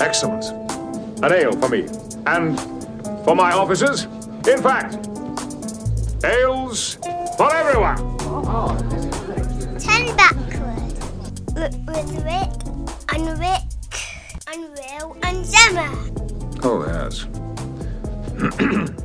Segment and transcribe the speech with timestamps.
[0.00, 0.44] Excellent.
[1.22, 1.86] An ale for me.
[2.26, 2.58] And
[3.24, 4.04] for my officers.
[4.46, 4.94] In fact,
[6.24, 6.94] ales
[7.36, 7.96] for everyone.
[9.78, 10.92] Ten backward.
[11.54, 11.74] With
[12.24, 12.52] Rick
[13.12, 13.62] and Rick
[14.48, 15.88] and Will and Gemma.
[16.62, 17.26] Oh, yes.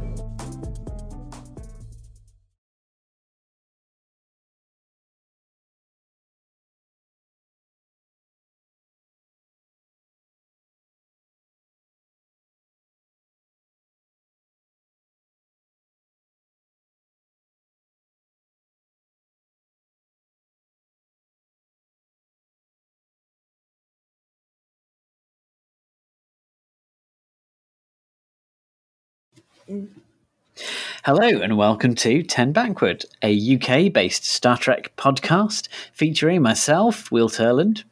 [31.05, 37.84] Hello and welcome to Ten Backward, a UK-based Star Trek podcast featuring myself, Will Turland,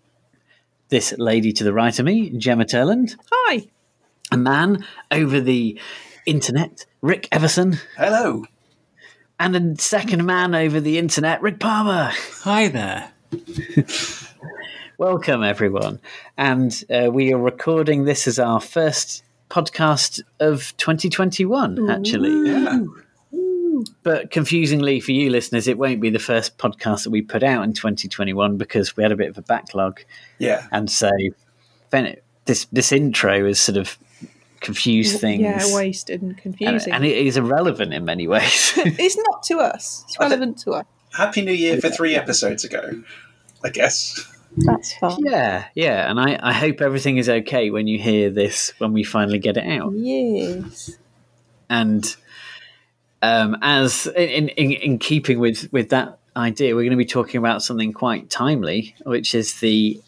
[0.89, 3.67] this lady to the right of me, Gemma Turland, Hi.
[4.31, 5.79] a man over the
[6.25, 8.45] internet, Rick Everson, Hello.
[9.39, 12.11] and a second man over the internet, Rick Palmer.
[12.41, 13.11] Hi there.
[14.97, 15.99] Welcome, everyone.
[16.37, 22.49] And uh, we are recording this as our first podcast of 2021, actually.
[22.49, 22.83] Yeah.
[24.03, 27.63] But confusingly for you listeners, it won't be the first podcast that we put out
[27.63, 30.01] in 2021 because we had a bit of a backlog.
[30.39, 30.65] Yeah.
[30.71, 31.11] And so
[31.91, 33.97] then it- this, this intro is sort of
[34.61, 35.41] confused things.
[35.41, 36.93] Yeah, wasted and and, confusing.
[36.93, 38.73] and it is irrelevant in many ways.
[38.77, 40.03] it's not to us.
[40.07, 40.85] It's relevant to us.
[41.11, 43.03] Happy New Year for three episodes ago,
[43.63, 44.25] I guess.
[44.55, 45.17] That's fine.
[45.19, 46.09] yeah, yeah.
[46.09, 49.57] And I, I hope everything is okay when you hear this when we finally get
[49.57, 49.93] it out.
[49.93, 50.97] Yes.
[51.69, 52.15] and
[53.21, 57.39] um, as in, in in keeping with with that idea, we're going to be talking
[57.39, 59.99] about something quite timely, which is the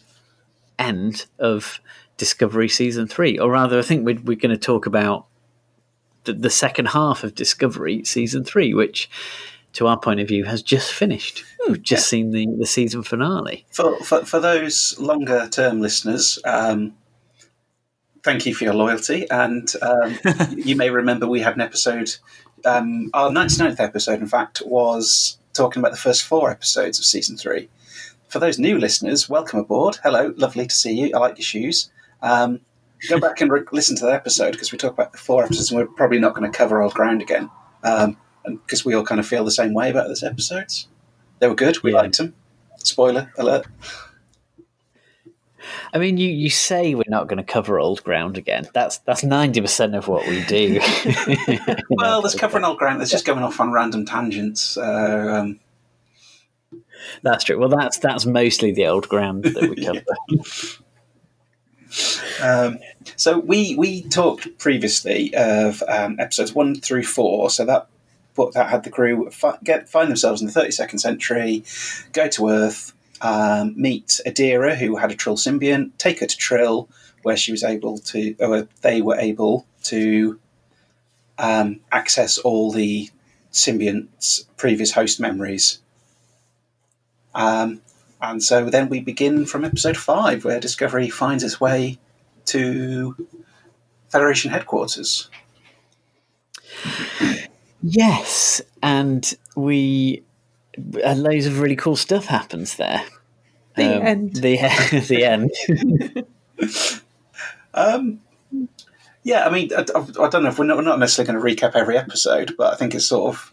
[0.78, 1.80] end of
[2.16, 5.26] Discovery season three, or rather, I think we're, we're going to talk about
[6.24, 9.08] the, the second half of Discovery season three, which,
[9.74, 11.44] to our point of view, has just finished.
[11.68, 13.66] We've just seen the, the season finale.
[13.70, 16.94] For, for, for those longer term listeners, um,
[18.22, 19.28] thank you for your loyalty.
[19.30, 20.18] And um,
[20.56, 22.14] you may remember we had an episode,
[22.64, 27.36] um, our 99th episode, in fact, was talking about the first four episodes of season
[27.36, 27.68] three.
[28.28, 29.98] For those new listeners, welcome aboard.
[30.02, 31.10] Hello, lovely to see you.
[31.14, 31.90] I like your shoes.
[32.22, 32.60] Um,
[33.08, 35.70] go back and re- listen to the episode because we talk about the four episodes
[35.70, 37.50] and we're probably not going to cover old ground again
[37.82, 40.88] um, because we all kind of feel the same way about those episodes.
[41.38, 41.82] They were good.
[41.82, 41.98] We Yeah.
[41.98, 42.34] liked them.
[42.78, 43.66] Spoiler alert.
[45.92, 48.66] I mean, you, you say we're not going to cover old ground again.
[48.72, 50.80] That's that's ninety percent of what we do.
[51.90, 53.00] Well, there's covering old ground.
[53.00, 54.76] There's just going off on random tangents.
[54.78, 55.60] Uh, um,
[57.22, 57.58] That's true.
[57.58, 60.00] Well, that's that's mostly the old ground that we cover.
[62.42, 62.78] um,
[63.16, 67.50] so we we talked previously of um, episodes one through four.
[67.50, 67.88] So that
[68.54, 71.64] that had the crew fi- get find themselves in the 32nd century,
[72.12, 76.88] go to Earth, um, meet Adira, who had a Trill symbiont, take her to Trill,
[77.22, 80.38] where she was able to, or they were able to
[81.38, 83.10] um, access all the
[83.52, 85.80] symbiont's previous host memories.
[87.34, 87.82] Um,
[88.22, 91.98] and so then we begin from episode five, where Discovery finds its way
[92.46, 93.16] to
[94.10, 95.30] Federation headquarters.
[97.82, 100.22] Yes, and we
[101.04, 103.02] uh, loads of really cool stuff happens there.
[103.76, 104.34] The Um, end.
[104.40, 104.56] The
[105.08, 105.50] the end.
[107.72, 108.20] Um,
[109.22, 111.66] yeah, I mean, I, I don't know if we're not, we're not necessarily going to
[111.66, 113.52] recap every episode, but I think it's sort of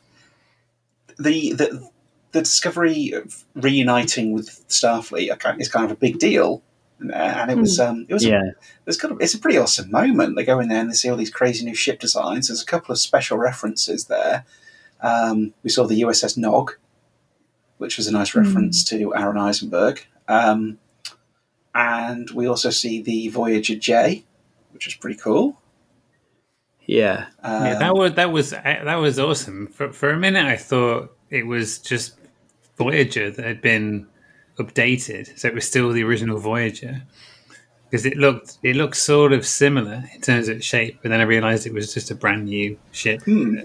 [1.20, 1.90] the the,
[2.32, 6.62] the discovery of reuniting with Starfleet is kind of a big deal,
[7.00, 8.42] and, and it was um, it was yeah,
[8.86, 10.36] there's got a, it's a pretty awesome moment.
[10.36, 12.48] They go in there and they see all these crazy new ship designs.
[12.48, 14.46] There's a couple of special references there.
[15.02, 16.76] Um, we saw the USS Nog,
[17.78, 20.06] which was a nice reference to Aron Eisenberg.
[20.28, 20.80] Um,
[21.76, 24.24] and we also see the Voyager J,
[24.72, 25.62] which is pretty cool.
[26.86, 29.68] yeah, Um, yeah, that was that was that was awesome.
[29.68, 32.18] For for a minute, I thought it was just
[32.78, 34.08] Voyager that had been
[34.60, 37.04] updated, so it was still the original Voyager
[37.90, 41.22] because it looked it looked sort of similar in terms of its shape, but then
[41.22, 43.60] I realised it was just a brand new ship, hmm.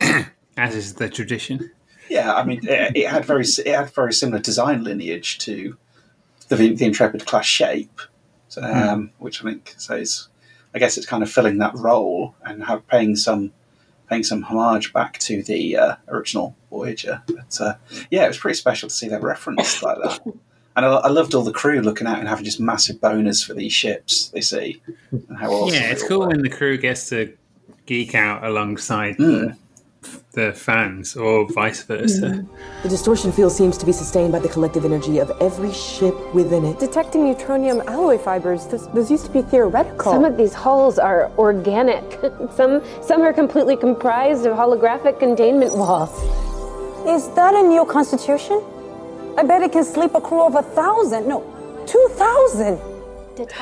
[0.56, 1.70] as is the tradition.
[2.08, 5.76] yeah, I mean, it, it had very it had very similar design lineage to
[6.48, 8.00] the, the Intrepid class shape,
[8.48, 10.28] so, um, which I think says,
[10.74, 13.52] I guess it's kind of filling that role and have paying some
[14.10, 17.22] paying some homage back to the uh, original Voyager.
[17.26, 17.74] But uh,
[18.10, 20.20] yeah, it was pretty special to see that reference like that.
[20.76, 23.54] And I, I loved all the crew looking out and having just massive boners for
[23.54, 24.80] these ships they see.
[25.10, 26.28] And how awesome yeah, it's cool were.
[26.28, 27.36] when the crew gets to
[27.86, 29.48] geek out alongside Mm.
[29.48, 29.56] the,
[30.32, 32.46] the fans, or vice versa.
[32.82, 36.64] The distortion field seems to be sustained by the collective energy of every ship within
[36.64, 36.78] it.
[36.78, 40.12] Detecting neutronium alloy fibers, this, this used to be theoretical.
[40.12, 42.04] Some of these hulls are organic.
[42.54, 46.10] some some are completely comprised of holographic containment walls.
[47.08, 48.62] Is that a new constitution?
[49.36, 51.26] I bet it can sleep a crew of a thousand.
[51.26, 51.40] No,
[51.86, 52.78] two thousand.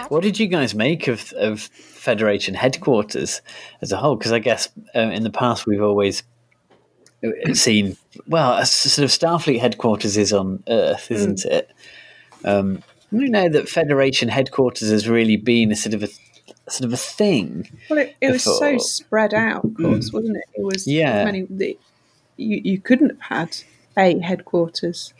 [0.08, 3.42] What did you guys make of, of Federation headquarters
[3.80, 4.16] as a whole?
[4.16, 6.24] Because I guess um, in the past we've always
[7.24, 7.96] Uh, seen,
[8.28, 11.14] well, a s- sort of Starfleet headquarters is on Earth, hmm.
[11.14, 11.70] isn't it?
[12.44, 16.08] Um, we know that Federation headquarters has really been a sort of a,
[16.66, 17.68] a sort of a thing.
[17.90, 19.84] Well, it, it was so spread out, of hmm.
[19.84, 20.44] course, wasn't it?
[20.54, 21.24] It was Yeah.
[21.24, 21.46] many.
[21.48, 21.78] The,
[22.36, 23.56] you you couldn't have had
[23.96, 25.12] a headquarters.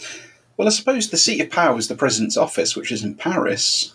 [0.56, 3.94] Well, I suppose the seat of power is the president's office, which is in Paris.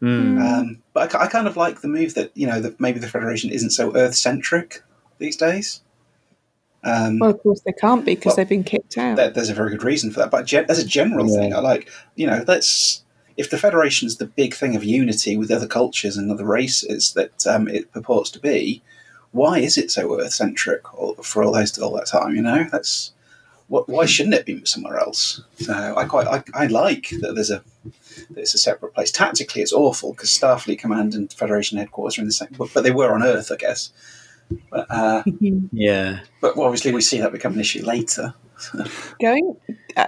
[0.00, 0.38] Hmm.
[0.38, 3.08] Um, but I, I kind of like the move that you know that maybe the
[3.08, 4.82] Federation isn't so Earth centric
[5.18, 5.80] these days.
[6.84, 9.16] Um, Well, of course they can't be because Well, they've been kicked out.
[9.16, 10.30] there- there's a very good reason for that.
[10.30, 13.02] But gen- as a general thing, I like you know let's
[13.36, 17.12] if the Federation is the big thing of unity with other cultures and other races
[17.14, 18.80] that um, it purports to be,
[19.32, 20.82] why is it so Earth centric
[21.22, 22.36] for all those all that time?
[22.36, 23.10] You know, that's
[23.66, 25.40] what, why shouldn't it be somewhere else?
[25.58, 27.62] So I quite I, I like that there's a
[28.30, 29.10] that it's a separate place.
[29.10, 32.84] Tactically, it's awful because Starfleet Command and Federation headquarters are in the same, but, but
[32.84, 33.90] they were on Earth, I guess.
[34.70, 35.22] But, uh,
[35.72, 36.20] Yeah.
[36.40, 38.34] but obviously, we see that become an issue later.
[39.20, 39.56] Going,
[39.96, 40.06] uh,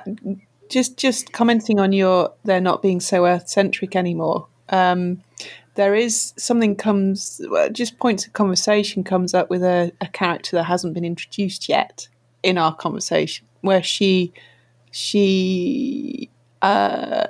[0.69, 4.47] just just commenting on your they're not being so Earth centric anymore.
[4.69, 5.23] Um,
[5.75, 10.57] there is something comes well, just points of conversation comes up with a, a character
[10.57, 12.09] that hasn't been introduced yet
[12.43, 14.33] in our conversation where she
[14.91, 16.31] she
[16.63, 17.27] uh,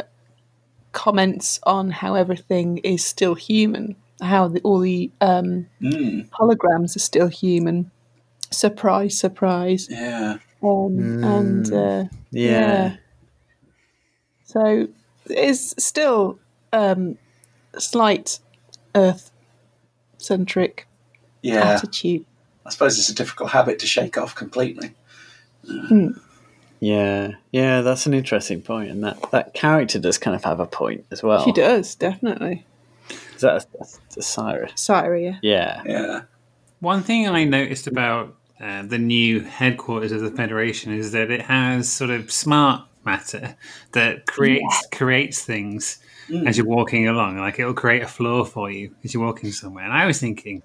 [0.92, 7.00] comments on how everything is still human how the, all the um, Mm, holograms are
[7.00, 7.90] still human
[8.50, 10.38] surprise surprise yeah.
[10.62, 12.96] um, and uh, Yeah.
[14.44, 14.88] so
[15.26, 16.38] it's still
[16.72, 17.18] um,
[17.78, 18.38] slight
[18.94, 19.30] Earth
[20.18, 20.86] centric
[21.42, 21.72] Yeah.
[21.74, 22.24] attitude.
[22.64, 24.92] I suppose it's a difficult habit to shake off completely.
[26.80, 27.32] Yeah.
[27.52, 28.62] Yeah, that's an interesting.
[28.68, 31.44] And that, that character does kind of have a point as well.
[31.44, 32.64] She does definitely.
[33.36, 33.86] Is that a, a,
[34.18, 34.72] a Cyrus?
[34.74, 35.38] Syria.
[35.42, 35.82] Yeah.
[35.84, 36.22] Yeah.
[36.80, 41.42] One thing I noticed about uh, the new headquarters of the Federation is that it
[41.42, 43.56] has sort of smart matter
[43.92, 45.98] that creates creates things
[46.46, 47.38] as you're walking along.
[47.38, 49.84] Like it'll create a floor for you as you're walking somewhere.
[49.84, 50.62] And I was thinking,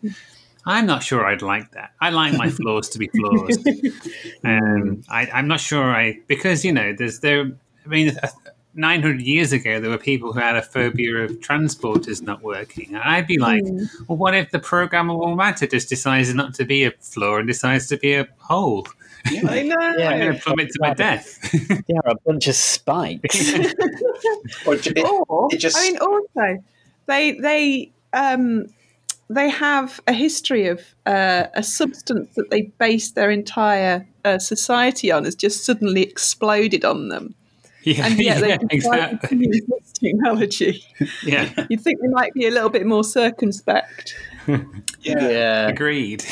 [0.66, 1.92] I'm not sure I'd like that.
[2.00, 3.58] I like my floors to be floors.
[4.44, 7.52] um, I, I'm not sure I because you know there's there.
[7.86, 8.18] I mean.
[8.18, 8.28] uh,
[8.74, 12.88] 900 years ago, there were people who had a phobia of transporters not working.
[12.90, 13.64] And I'd be like,
[14.08, 17.88] well, what if the programmable matter just decides not to be a floor and decides
[17.88, 18.88] to be a hole?
[19.26, 19.76] I know.
[19.78, 21.38] I'm going to plummet to my death.
[21.88, 23.54] Yeah, a bunch of spikes.
[24.66, 24.98] Or it,
[25.28, 26.64] Or, it just- I mean, also
[27.08, 28.68] they they um,
[29.30, 35.12] they have a history of uh, a substance that they based their entire uh, society
[35.12, 37.36] on has just suddenly exploded on them,
[37.84, 39.38] yeah, and yet yeah, they can exactly.
[39.38, 40.84] use this technology.
[41.24, 44.16] Yeah, You'd think they might be a little bit more circumspect.
[44.48, 45.30] yeah.
[45.30, 45.68] yeah.
[45.68, 46.24] agreed.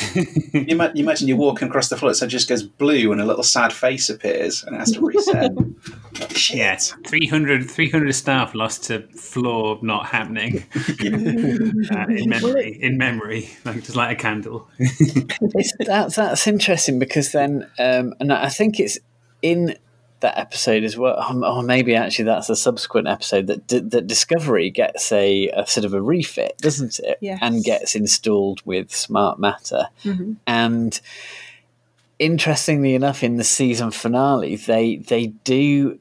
[0.54, 3.22] You, ma- you imagine you're walking across the floor, so it just goes blue and
[3.22, 5.54] a little sad face appears and it has to reset.
[5.56, 6.58] Like, Shit.
[6.58, 12.80] yeah, 300, 300 staff lost to floor not happening uh, in memory.
[12.82, 14.68] In memory, like just light a candle.
[14.80, 18.98] It's, that's that's interesting because then, um, and I think it's
[19.42, 19.78] in
[20.22, 24.08] that episode as well, um, or maybe actually that's a subsequent episode that D- that
[24.08, 27.18] Discovery gets a, a sort of a refit, doesn't it?
[27.22, 27.40] Yes.
[27.42, 29.88] And gets installed with smart matter,
[30.48, 31.00] and
[32.20, 36.00] interestingly enough, in the season finale, they they do.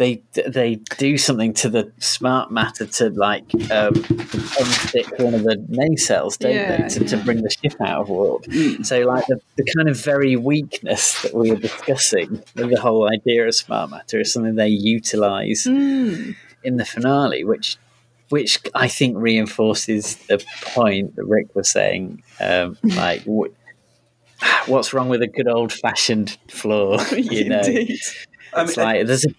[0.00, 5.56] They, they do something to the smart matter to like um, unstick one of the
[5.68, 8.46] nacelles, don't Yeah, they, to, to bring the ship out of warp.
[8.82, 13.46] So, like the, the kind of very weakness that we are discussing, the whole idea
[13.46, 16.34] of smart matter is something they utilize Mm.
[16.64, 17.76] in the finale, which
[18.30, 22.22] which I think reinforces the point that Rick was saying.
[22.40, 23.52] Um, like, wh-
[24.66, 26.98] what's wrong with a good old fashioned floor?
[27.12, 27.98] You know, Indeed.
[28.54, 29.32] I mean, it's like there's a I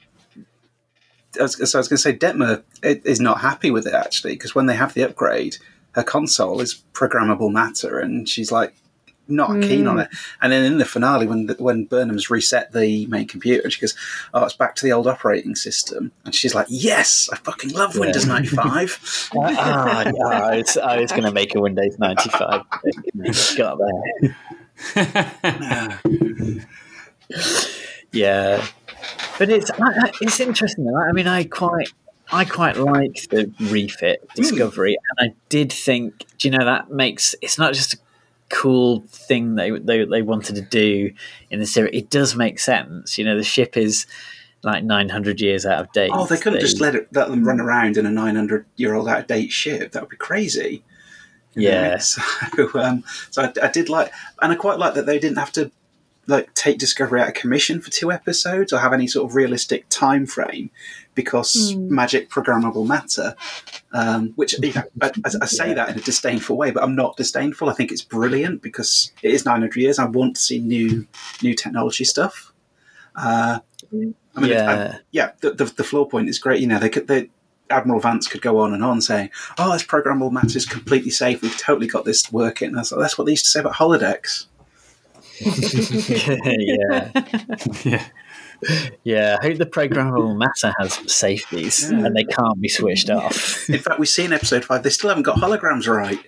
[1.39, 4.33] was, so I was going to say, Detmer i- is not happy with it actually
[4.33, 5.57] because when they have the upgrade,
[5.93, 8.73] her console is programmable matter, and she's like,
[9.27, 10.03] not keen on Mm.
[10.05, 10.09] it.
[10.41, 13.79] And then in the finale, when the, when Burnham's reset the main computer, and she
[13.79, 13.95] goes,
[14.33, 17.97] "Oh, it's back to the old operating system," and she's like, "Yes, I fucking love
[17.97, 18.33] Windows Yeah.
[18.33, 18.99] ninety five.
[19.37, 22.63] ah, yeah, I was, I was going to make a Windows 95.
[23.57, 24.35] Got there.
[28.11, 28.65] yeah,
[29.37, 30.85] but it's I, it's interesting.
[30.85, 30.97] though.
[30.97, 31.91] I mean, I quite
[32.31, 37.35] I quite like the refit discovery, and I did think, do you know, that makes
[37.41, 37.97] it's not just a
[38.49, 41.11] cool thing they they they wanted to do
[41.49, 41.93] in the series.
[41.93, 43.17] It does make sense.
[43.17, 44.05] You know, the ship is
[44.63, 46.11] like 900 years out of date.
[46.13, 48.93] Oh, they couldn't just let it let them run around in a nine hundred year
[48.93, 49.91] old out of date ship.
[49.91, 50.83] That would be crazy.
[51.53, 52.21] You know, So,
[52.75, 55.69] um, so I, I did like, and I quite like that they didn't have to
[56.27, 59.85] like take Discovery out of commission for two episodes or have any sort of realistic
[59.89, 60.69] time frame
[61.15, 61.89] because Mm.
[61.89, 63.35] magic programmable matter.
[63.91, 65.11] Um, which you know, I,
[65.41, 67.69] I, say that in a disdainful way, but I'm not disdainful.
[67.69, 69.99] I think it's brilliant because it is 900 years.
[69.99, 71.05] I want to see new
[71.41, 72.53] new technology stuff.
[73.15, 73.59] Uh,
[73.91, 74.15] I mean,
[74.51, 74.91] Yeah.
[74.95, 76.61] I- yeah, the, the, the floor point is great.
[76.61, 77.29] You know, they could, they,
[77.69, 81.41] Admiral Vance could go on and on saying, "Oh, this programmable matter is completely safe.
[81.41, 84.45] We've totally got this working." And that's, that's what they used to say about holodecks.
[86.45, 87.11] yeah.
[87.83, 88.05] yeah.
[89.03, 92.05] Yeah, I hope the programmable matter has safeties Yeah.
[92.05, 93.67] and they can't be switched off.
[93.69, 96.19] In fact, we see in episode five they still haven't got holograms right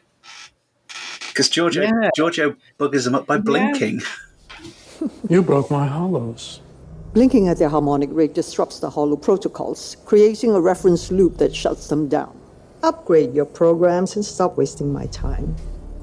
[1.29, 2.09] because Georgiou Yeah.
[2.17, 4.01] Georgiou buggers them up by blinking.
[5.29, 6.59] You broke my holos.
[7.13, 11.87] Blinking at their harmonic rate disrupts the holo protocols, creating a reference loop that shuts
[11.87, 12.35] them down.
[12.81, 15.55] Upgrade your programs and stop wasting my time.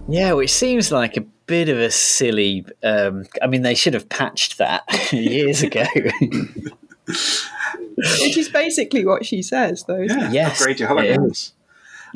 [0.09, 2.65] Yeah, which seems like a bit of a silly.
[2.83, 5.85] Um, I mean, they should have patched that years ago.
[7.97, 10.01] Which is basically what she says, though.
[10.01, 10.33] Isn't it?
[10.33, 11.53] Yes, upgrade your it holograms.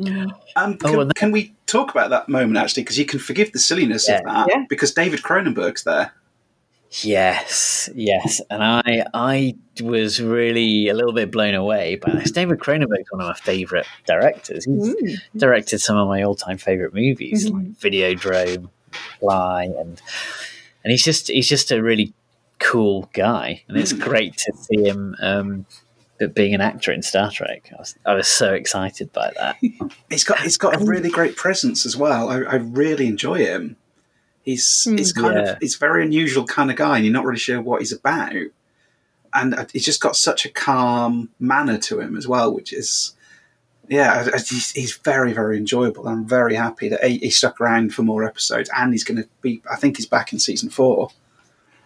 [0.01, 2.83] Um, Oh, can, and can we talk about that moment actually?
[2.85, 4.19] Because you can forgive the silliness Yeah.
[4.19, 4.65] of that Yeah.
[4.69, 6.13] because David Cronenberg's there.
[7.03, 12.31] yes, yes, and I, I was really a little bit blown away by this.
[12.31, 14.65] David Cronenberg's one of my favorite directors.
[14.65, 15.17] He's Mm.
[15.37, 17.55] directed some of my all-time favorite movies, Mhm.
[17.55, 18.71] like Videodrome,
[19.21, 20.01] Fly, and
[20.83, 22.13] and he's just he's just a really
[22.59, 25.67] cool guy, and it's great to see him um,
[26.35, 27.71] being an actor in Star Trek.
[27.73, 29.57] I was, I was so excited by that.
[30.11, 32.29] He's got he's got a really great presence as well.
[32.31, 33.77] I, I really enjoy him.
[34.43, 35.53] He's he's kind Yeah.
[35.53, 37.93] of he's a very unusual kind of guy, and you're not really sure what he's
[37.93, 38.33] about.
[39.37, 43.17] And uh, he's just got such a calm manner to him as well, which is
[43.89, 46.09] yeah, I- I- he's, he's very very enjoyable.
[46.09, 49.29] I'm very happy that he, he stuck around for more episodes, and he's going to
[49.41, 49.63] be.
[49.71, 51.11] I think he's back in season four.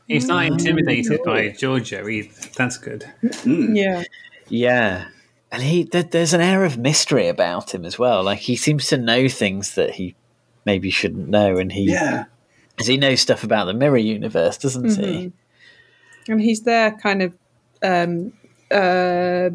[0.07, 0.53] He's not Mm.
[0.53, 2.51] intimidated by Georgiou either.
[2.57, 3.05] That's good.
[3.23, 3.77] Mm.
[3.77, 4.05] Yeah.
[4.49, 5.09] Yeah.
[5.53, 8.23] And he there, there's an air of mystery about him as well.
[8.23, 10.15] Like he seems to know things that he
[10.65, 12.25] maybe shouldn't know, and he Yeah,
[12.77, 15.03] 'cause he knows stuff about the mirror universe, doesn't he?
[15.27, 15.33] Mhm.
[16.29, 17.35] And he's there kind of
[17.83, 18.33] um,
[18.71, 19.51] uh,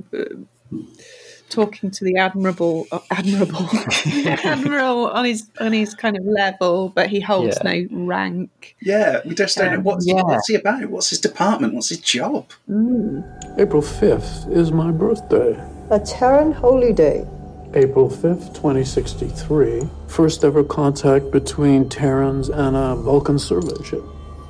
[1.53, 3.67] talking to the admirable, uh, admirable,
[4.43, 7.71] admiral on his on his kind of level, but he holds Yeah.
[7.71, 8.75] no rank.
[8.81, 9.19] yeah.
[9.25, 10.21] We just don't know Um, what's yeah.
[10.23, 10.89] what's he about.
[10.89, 11.73] What's his department?
[11.73, 12.45] What's his job?
[13.57, 15.57] April 5th is my birthday.
[15.91, 17.25] A Terran holy day.
[17.75, 19.81] April 5th, 2063.
[20.07, 24.03] First ever contact between Terrans and a Vulcan survey ship.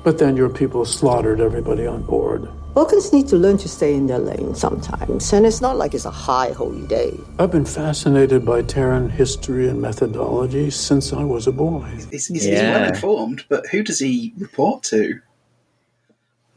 [0.04, 2.48] But then your people slaughtered everybody on board.
[2.74, 6.06] Vulcans need to learn to stay in their lane sometimes, and it's not like it's
[6.06, 7.16] a high holy day.
[7.38, 11.84] I've been fascinated by Terran history and methodology since I was a boy.
[12.10, 15.20] He's, he's, he's well informed, but who does he report to?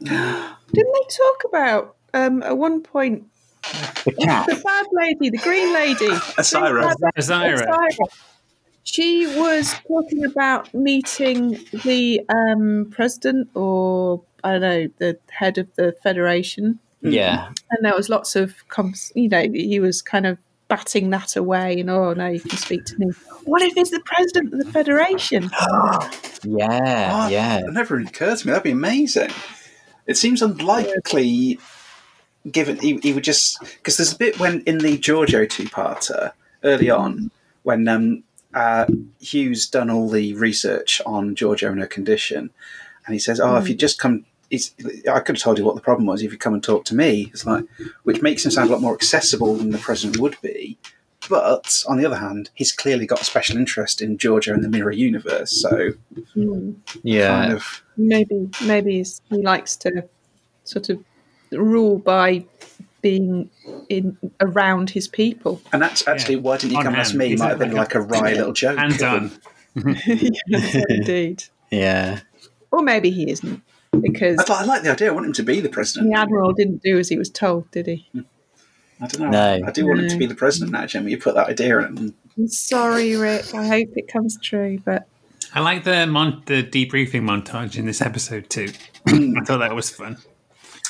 [0.00, 3.24] Didn't they talk about um, at one point
[4.04, 6.94] The the bad lady, the green lady, Asira.
[7.16, 7.64] Azira.
[7.64, 7.96] Asira.
[8.82, 15.68] She was talking about meeting the um, president or I don't know the head of
[15.76, 17.48] the federation, Yeah.
[17.70, 21.80] and there was lots of coms- you know he was kind of batting that away
[21.80, 23.06] and oh no you can speak to me.
[23.44, 25.50] What if it's the president of the federation?
[26.44, 27.10] Yeah.
[27.12, 27.58] Oh, Yeah.
[27.58, 28.52] It never really occurred to me.
[28.52, 29.30] That'd be amazing.
[30.06, 31.58] It seems unlikely,
[32.50, 36.32] given he, he would just because there's a bit when in the Georgiou two-parter
[36.64, 37.30] early on
[37.64, 38.22] when um,
[38.54, 38.86] uh,
[39.20, 42.50] Hugh's done all the research on Georgiou and her condition,
[43.08, 44.74] and he says, "Oh, if you just come." He's,
[45.12, 46.94] I could have told you what the problem was if you come and talk to
[46.94, 47.28] me.
[47.34, 47.64] It's like,
[48.04, 50.78] which makes him sound a lot more accessible than the president would be.
[51.28, 54.70] But on the other hand, he's clearly got a special interest in Georgiou and the
[54.70, 55.50] Mirror Universe.
[55.50, 55.90] So
[56.32, 56.72] Hmm.
[57.02, 57.28] Yeah.
[57.28, 60.04] kind of Maybe maybe he's- he likes to
[60.64, 61.04] sort of
[61.52, 62.46] rule by
[63.02, 63.50] being
[63.90, 65.60] in around his people.
[65.74, 67.28] And that's actually why didn't you On come and ask me?
[67.28, 68.78] He's Might have been like like a wry little joke.
[68.78, 69.30] Hands on.
[70.06, 71.44] Yes, indeed.
[71.70, 72.20] Yeah.
[72.70, 73.62] Or maybe he isn't
[74.00, 75.08] because I, I like the idea.
[75.08, 76.12] I want him to be the president.
[76.12, 78.08] the admiral didn't do as he was told, did he?
[79.00, 79.30] I don't know.
[79.30, 79.66] No.
[79.66, 81.08] I do want him to be the president now, Gemma.
[81.10, 82.14] You put that idea in.
[82.36, 83.54] I'm sorry, Rick.
[83.54, 85.08] I hope it comes true, but
[85.54, 88.70] I like the mon- the debriefing montage in this episode too.
[89.06, 90.18] I thought that was fun.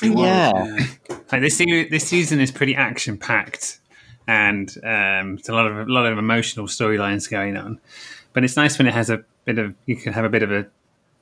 [0.01, 0.51] Yeah.
[1.31, 3.79] Like this se- this season is pretty action packed,
[4.27, 7.79] and um, it's a lot of a lot of emotional storylines going on.
[8.33, 10.51] But it's nice when it has a bit of you can have a bit of
[10.51, 10.67] a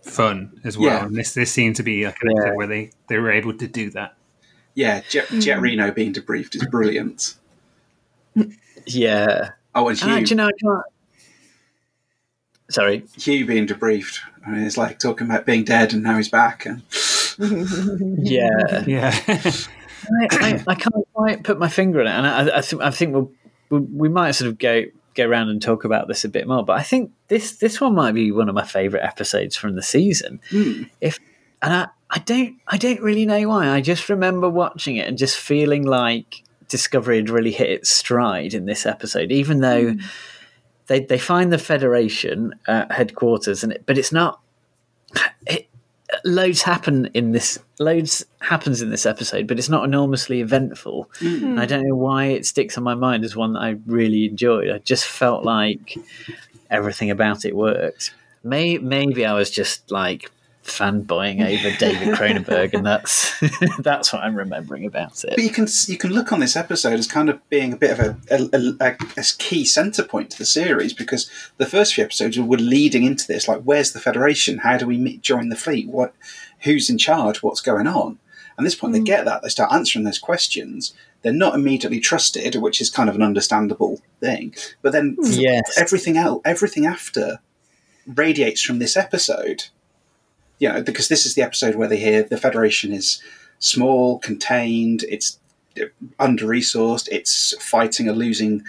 [0.08, 0.88] fun as well.
[0.90, 1.06] Yeah.
[1.06, 3.68] And this this seemed to be like an episode where they they were able to
[3.68, 4.16] do that.
[4.76, 7.36] Yeah, Jet, Jet Reno being debriefed is brilliant.
[8.86, 9.50] Yeah.
[9.74, 10.84] Oh, and Ah, Hugh, do you know, I can't-
[12.70, 13.04] Sorry.
[13.18, 14.20] Hugh being debriefed.
[14.46, 16.66] I mean, it's like talking about being dead and now he's back.
[16.66, 16.82] And
[18.20, 18.84] Yeah.
[18.88, 19.20] Yeah.
[19.26, 22.92] I, I, I can't quite put my finger on it, and I, I think I
[22.92, 23.32] think we'll,
[23.70, 24.84] we we might sort of go
[25.16, 26.64] go around and talk about this a bit more.
[26.64, 29.84] But I think this this one might be one of my favourite episodes from the
[29.84, 30.40] season.
[31.02, 31.20] If
[31.62, 33.70] and I, I don't I don't really know why.
[33.70, 38.54] I just remember watching it and just feeling like Discovery had really hit its stride
[38.54, 39.96] in this episode, even though
[40.88, 44.40] they they find the Federation uh, headquarters, and it, but it's not.
[45.46, 45.68] It,
[46.24, 47.60] loads happen in this.
[47.80, 51.10] Loads happens in this episode, but it's not enormously eventful.
[51.22, 54.26] And I don't know why it sticks on my mind as one that I really
[54.26, 54.70] enjoyed.
[54.70, 55.98] I just felt like
[56.70, 58.14] everything about it worked.
[58.44, 60.32] May, maybe I was just like
[60.68, 63.34] fanboying over David Cronenberg, and that's
[63.80, 65.32] that's what I'm remembering about it.
[65.36, 67.92] But you can you can look on this episode as kind of being a bit
[67.92, 72.04] of a, a, a, a key centre point to the series because the first few
[72.04, 74.60] episodes were leading into this, like where's the Federation?
[74.60, 75.88] How do we meet, join the fleet?
[75.88, 76.14] What,
[76.62, 77.42] who's in charge?
[77.42, 78.20] What's going on?
[78.58, 79.06] And at this point, they hmm.
[79.06, 80.94] get that they start answering those questions.
[81.22, 84.56] They're not immediately trusted, which is kind of an understandable thing.
[84.82, 85.32] But then hmm.
[85.32, 85.78] Yes.
[85.78, 87.40] everything else, everything after,
[88.06, 89.66] radiates from this episode
[90.60, 93.22] you know, because this is the episode where they hear the Federation is
[93.60, 95.40] small, contained, it's
[95.80, 95.86] uh,
[96.20, 98.64] under resourced, it's fighting a losing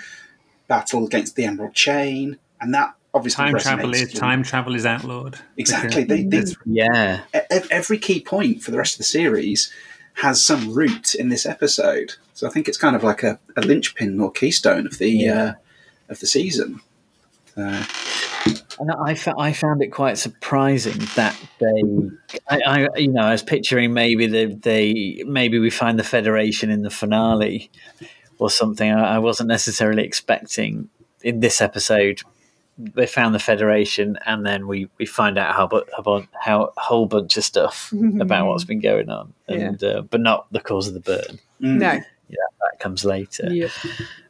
[0.67, 5.39] battle against the Emerald Chain, and that obviously Time travel is time travel is outlawed.
[5.57, 6.05] Exactly.
[6.05, 7.23] They, they, Yeah.
[7.71, 9.73] every key point for the rest of the series
[10.21, 12.15] has some root in this episode.
[12.35, 15.53] So I think it's kind of like a, a linchpin or keystone of the uh,
[16.09, 16.81] of the season.
[17.57, 17.85] Uh,
[18.81, 21.83] And I, I found it quite surprising that they,
[22.49, 26.71] I, I you know, I was picturing maybe they, they, maybe we find the Federation
[26.71, 27.71] in the finale
[28.39, 28.91] or something.
[28.91, 30.89] I, I wasn't necessarily expecting
[31.23, 32.21] in this episode.
[32.79, 36.81] They found the Federation, and then we, we find out how bu- about how a
[36.81, 40.89] whole bunch of stuff about what's been going on, and uh, but not the cause
[40.89, 41.39] of the burn.
[41.61, 41.79] Mm.
[41.79, 42.01] no.
[42.31, 43.49] Yeah, that comes later.
[43.51, 43.69] Yeah.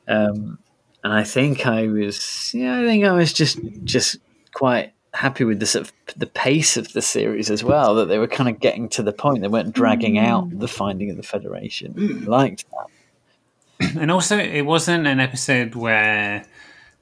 [0.06, 0.58] Um,
[1.02, 4.18] and I think I was, yeah, I think I was just just
[4.52, 7.94] quite happy with the sort of the pace of the series as well.
[7.96, 9.42] That they were kind of getting to the point.
[9.42, 11.94] They weren't dragging out the finding of the Federation.
[11.98, 13.96] I liked that.
[13.96, 16.44] And also, it wasn't an episode where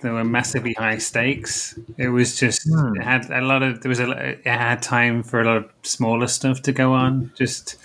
[0.00, 1.78] there were massively high stakes.
[1.96, 5.40] It was just it had a lot of there was a it had time for
[5.40, 7.32] a lot of smaller stuff to go on.
[7.34, 7.76] Just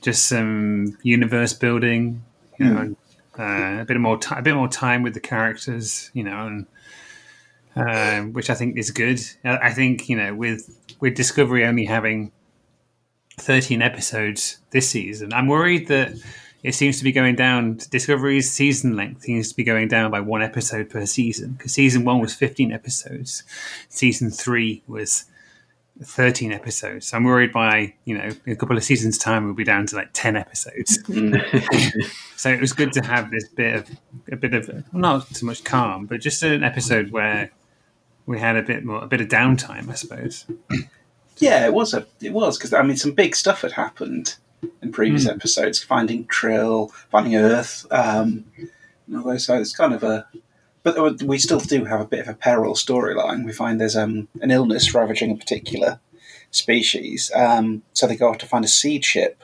[0.00, 2.22] just some universe building,
[2.58, 2.96] you know, and,
[3.38, 6.66] uh, a bit more time, a bit more time with the characters, you know, and
[7.76, 9.20] um, which I think is good.
[9.44, 10.68] I I think you know with
[11.00, 12.32] with Discovery only having
[13.36, 16.12] thirteen episodes this season, I'm worried that
[16.62, 17.78] it seems to be going down.
[17.90, 22.04] Discovery's season length seems to be going down by one episode per season because season
[22.04, 23.42] one was 15 episodes,
[23.88, 25.24] season three was
[26.02, 27.06] 13 episodes.
[27.08, 29.86] So I'm worried by you know in a couple of seasons' time we'll be down
[29.86, 30.98] to like 10 episodes.
[31.08, 32.04] Mm.
[32.36, 33.90] so it was good to have this bit of
[34.30, 37.50] a bit of not so much calm, but just an episode where
[38.26, 40.44] we had a bit more a bit of downtime, I suppose.
[41.38, 44.36] yeah, it was a it was because I mean some big stuff had happened
[44.82, 45.30] in previous Hmm.
[45.30, 47.86] episodes, finding Trill, finding Earth.
[47.90, 48.44] Um,
[49.06, 50.26] and all those, so it's kind of a.
[50.82, 53.44] But we still do have a bit of a peril storyline.
[53.44, 56.00] We find there's um, an illness ravaging a particular
[56.50, 59.42] species, um, so they go off to find a seed ship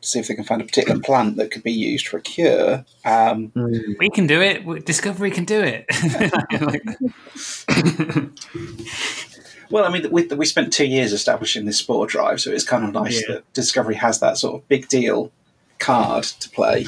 [0.00, 2.22] to see if they can find a particular plant that could be used for a
[2.22, 2.86] cure.
[3.04, 4.86] Um, We can do it.
[4.86, 5.84] Discovery can do it.
[9.70, 12.84] Well, I mean, we, we spent two years establishing this spore drive, so it's kind
[12.84, 13.36] of nice Yeah.
[13.36, 15.30] that Discovery has that sort of big deal
[15.78, 16.86] card to play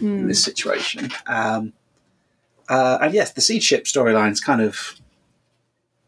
[0.00, 1.10] in this situation.
[1.26, 1.72] Um,
[2.68, 5.00] uh, and yes, the seed ship storyline is kind of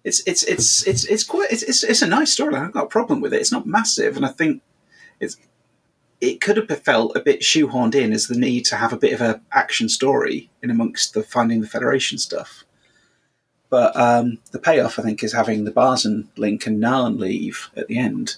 [0.05, 2.67] it's it's it's it's it's quite it's it's, it's a nice storyline.
[2.67, 3.41] I've got a problem with it.
[3.41, 4.63] It's not massive, and I think
[5.19, 5.37] it's
[6.21, 9.13] it could have felt a bit shoehorned in as the need to have a bit
[9.13, 12.65] of a action story in amongst the finding the Federation stuff.
[13.73, 17.89] But um, the payoff, I think, is having the Barzan link and Nhan leave at
[17.89, 18.37] the end.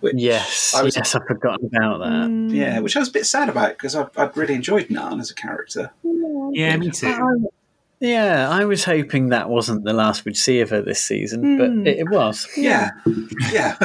[0.00, 2.50] Which Yes, I was, yes, I've forgotten about that.
[2.52, 5.30] yeah, which I was a bit sad about because I, I'd really enjoyed Nhan as
[5.30, 5.92] a character.
[6.02, 7.06] Yeah, me too.
[7.06, 7.46] Um,
[8.00, 11.68] Yeah, I was hoping that wasn't the last we'd see of her this season, but
[11.70, 11.86] Hmm.
[11.86, 12.48] it, it was.
[12.56, 12.90] Yeah,
[13.52, 13.76] yeah,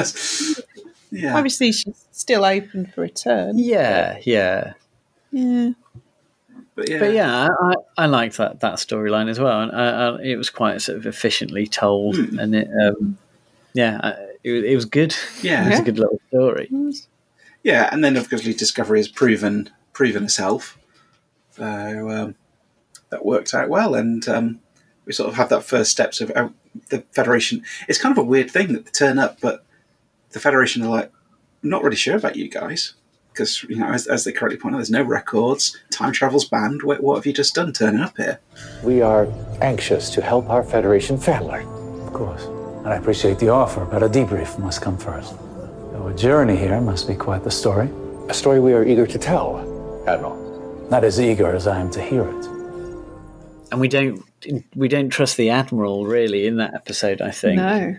[1.12, 1.36] yeah.
[1.36, 3.56] Obviously, she's still open for return.
[3.56, 4.72] Yeah, yeah.
[5.30, 5.70] Yeah.
[6.74, 10.08] But yeah, But yeah, I, I, I liked that that storyline as well, and I,
[10.08, 12.38] I, it was quite sort of efficiently told, Hmm.
[12.38, 13.18] and it, um,
[13.74, 14.10] yeah, I,
[14.44, 15.14] it, was- it was good.
[15.42, 15.62] Yeah.
[15.62, 15.82] it was Yeah.
[15.82, 16.70] a good little story.
[17.62, 20.78] yeah, and then obviously Discovery has proven proven herself,
[21.50, 22.34] so um,
[23.10, 24.60] that worked out well, and um,
[25.04, 26.48] we sort of have that first steps of uh,
[26.88, 27.62] the Federation.
[27.88, 29.64] It's kind of a weird thing that they turn up, but
[30.30, 31.12] the Federation are like,
[31.62, 32.94] "I'm not really sure about you guys."
[33.32, 35.76] Because you know, as, as they correctly point out, there's no records.
[35.90, 36.82] Time travel's banned.
[36.82, 38.40] What, what have you just done turning up here?
[38.82, 39.26] We are
[39.60, 41.60] anxious to help our Federation family.
[42.06, 42.44] Of course.
[42.44, 45.34] And I appreciate the offer, but a debrief must come first.
[45.94, 47.88] Our journey here must be quite the story.
[48.28, 49.58] A story we are eager to tell,
[50.06, 50.88] Admiral.
[50.90, 52.46] Not as eager as I am to hear it.
[53.70, 54.24] And we don't
[54.74, 57.22] we don't trust the admiral really in that episode.
[57.22, 57.96] I think No.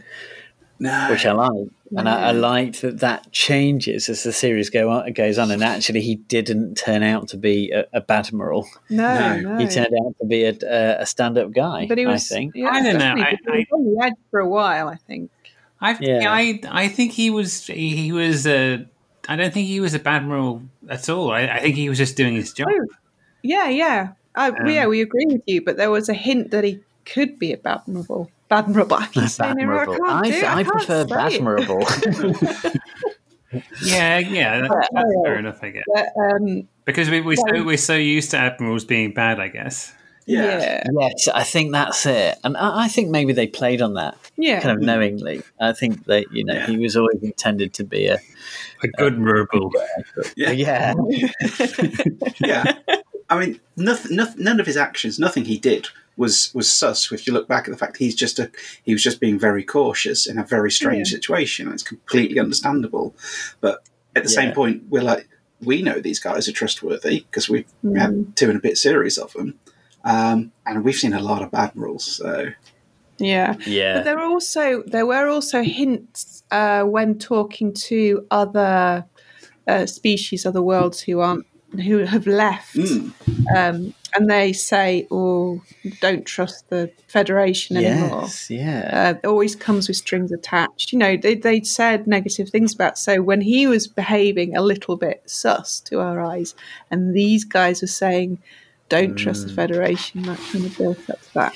[0.84, 1.68] No, which I like,
[1.98, 2.40] and I, I No.
[2.40, 5.50] like that that changes as the series go on, goes on.
[5.52, 8.66] And actually, he didn't turn out to be a, a badmiral.
[8.90, 9.58] No, no.
[9.60, 11.86] He turned out to be a, a, a stand-up guy.
[11.88, 12.30] But he was.
[12.32, 12.56] I think.
[12.56, 13.24] Yeah, I don't know, definitely.
[13.24, 15.32] I- He was on the edge for a while, I think.
[15.80, 16.32] I Yeah.
[16.32, 18.78] I I think he was he was uh,
[19.30, 21.32] I don't think he was a bad admiral at all.
[21.32, 22.68] I, I think he was just doing his job.
[22.70, 22.88] Oh,
[23.42, 24.14] yeah, yeah.
[24.36, 27.38] I, Um, yeah, we agree with you, but there was a hint that he could
[27.40, 28.30] be a badmirable.
[28.50, 28.94] Badmirable.
[29.02, 30.00] I keep saying it wrong.
[30.06, 30.46] I, I, do.
[30.46, 32.82] I, I prefer say it.
[33.84, 35.84] Yeah, yeah, that, that's fair enough, I guess.
[35.94, 37.58] But, um, Because we we yeah.
[37.58, 39.94] so we're so used to admirals being bad, I guess.
[40.26, 44.18] yeah, yes, I think that's it, and I, I think maybe they played on that
[44.38, 44.60] yeah.
[44.60, 45.44] kind of knowingly.
[45.60, 48.18] I think that you know he was always intended to be a
[48.84, 49.72] A good admirable.
[50.36, 50.52] Yeah.
[50.52, 50.94] yeah.
[52.40, 52.74] yeah.
[53.30, 57.12] I mean, nothing, nothing, none of his actions, nothing he did was was sus.
[57.12, 58.52] If you look back at the fact he's just a
[58.84, 61.16] he was just being very cautious in a very strange Yeah.
[61.18, 61.72] situation.
[61.72, 63.16] It's completely understandable,
[63.62, 63.84] but
[64.16, 65.28] at the same point, we're like,
[65.62, 67.98] we know these guys are trustworthy because we've Mm.
[68.00, 69.56] had two and a bit series of them,
[70.04, 72.06] um, and we've seen a lot of admirals.
[72.06, 72.50] So
[73.20, 73.56] Yeah.
[73.66, 73.96] Yeah.
[73.96, 79.06] But there were also there were also hints uh, when talking to other
[79.68, 81.46] uh, species, other worlds who aren't
[81.86, 83.12] who have left, mm,
[83.56, 85.62] um, and they say, "Oh,
[86.02, 89.18] don't trust the Federation anymore." Yes, yeah.
[89.24, 90.92] Uh, always comes with strings attached.
[90.92, 92.98] You know, they they said negative things about.
[92.98, 96.56] So when he was behaving a little bit sus to our eyes,
[96.92, 98.40] and these guys were saying,
[98.90, 101.54] "Don't trust the Federation," that kind of built up to that.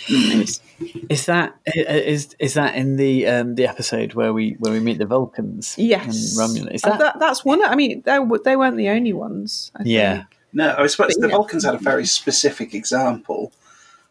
[1.10, 4.98] Is that is is that in the um, the episode where we where we meet
[4.98, 5.76] the Vulcans?
[5.78, 6.74] Yes, and Romulan.
[6.74, 7.64] Is that, that, that's one.
[7.64, 9.72] I mean, they, they weren't the only ones.
[9.76, 10.16] I yeah?
[10.16, 10.37] think.
[10.58, 11.36] No, I suppose But the yeah.
[11.38, 13.52] Vulcans had a very specific example.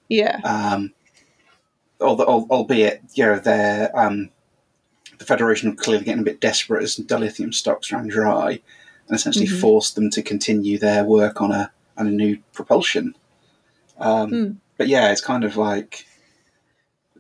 [0.09, 0.41] Yeah.
[0.45, 0.93] um,
[2.01, 4.31] al- al- albeit you know they're um,
[5.19, 8.51] the Federation were clearly getting a bit desperate as dilithium stocks ran dry,
[9.09, 9.61] and essentially Mhm.
[9.61, 13.15] forced them to continue their work on a on a new propulsion.
[13.99, 14.51] Um, Hmm.
[14.79, 16.07] But yeah, it's kind of like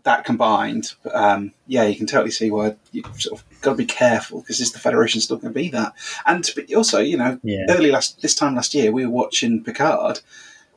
[0.07, 0.93] that combined.
[1.13, 4.61] Um, yeah, you can totally see why you sort of got to be careful because
[4.61, 5.93] is the Federation still going to be that?
[6.25, 7.67] And but also, you know, Yeah.
[7.69, 10.21] early last this time last year, we were watching Picard,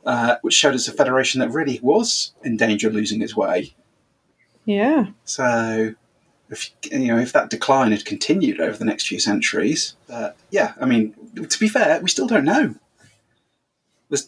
[0.04, 3.72] uh, which showed us a Federation that really was in danger of losing its way.
[4.64, 5.06] Yeah.
[5.24, 5.94] So,
[6.50, 10.74] if you know, if that decline had continued over the next few centuries, uh, yeah,
[10.80, 11.14] I mean,
[11.48, 12.74] to be fair, we still don't know.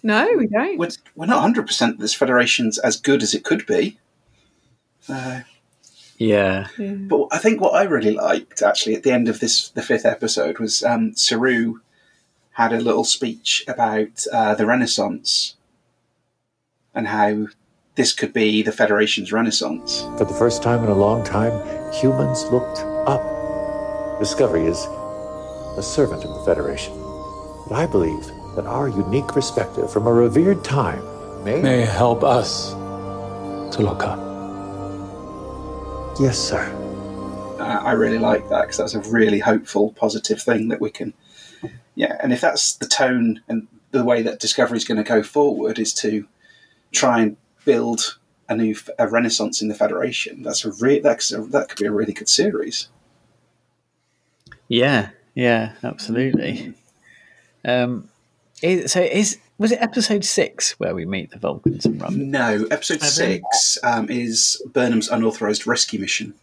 [0.04, 0.78] No, we don't.
[0.78, 3.98] We're, we're not hundred percent that this Federation's as good as it could be.
[5.08, 5.40] Uh,
[6.18, 6.68] Yeah.
[6.78, 10.06] But I think what I really liked actually at the end of this, the fifth
[10.06, 11.80] episode, was um, Saru
[12.52, 15.56] had a little speech about uh, the Renaissance
[16.94, 17.48] and how
[17.94, 20.02] this could be the Federation's Renaissance.
[20.18, 21.52] For the first time in a long time,
[21.92, 24.18] humans looked up.
[24.18, 24.86] Discovery is
[25.76, 26.92] a servant of the Federation.
[27.68, 31.02] But I believe that our unique perspective from a revered time
[31.42, 31.60] may.
[31.60, 34.31] May help us to look up.
[36.20, 36.62] Yes, sir.
[37.58, 41.14] Uh, I really like that because that's a really hopeful, positive thing that we can.
[41.94, 45.22] Yeah, and if that's the tone and the way that Discovery is going to go
[45.22, 46.26] forward is to
[46.92, 50.42] try and build a new a renaissance in the Federation.
[50.42, 52.88] That's a re- that's a, that could be a really good series.
[54.68, 56.74] Yeah, yeah, absolutely.
[57.64, 58.08] Um,
[58.62, 62.26] is, so is was it episode six where we meet the Vulcans and Rumble?
[62.26, 66.34] No, episode six um, is Burnham's unauthorized rescue mission.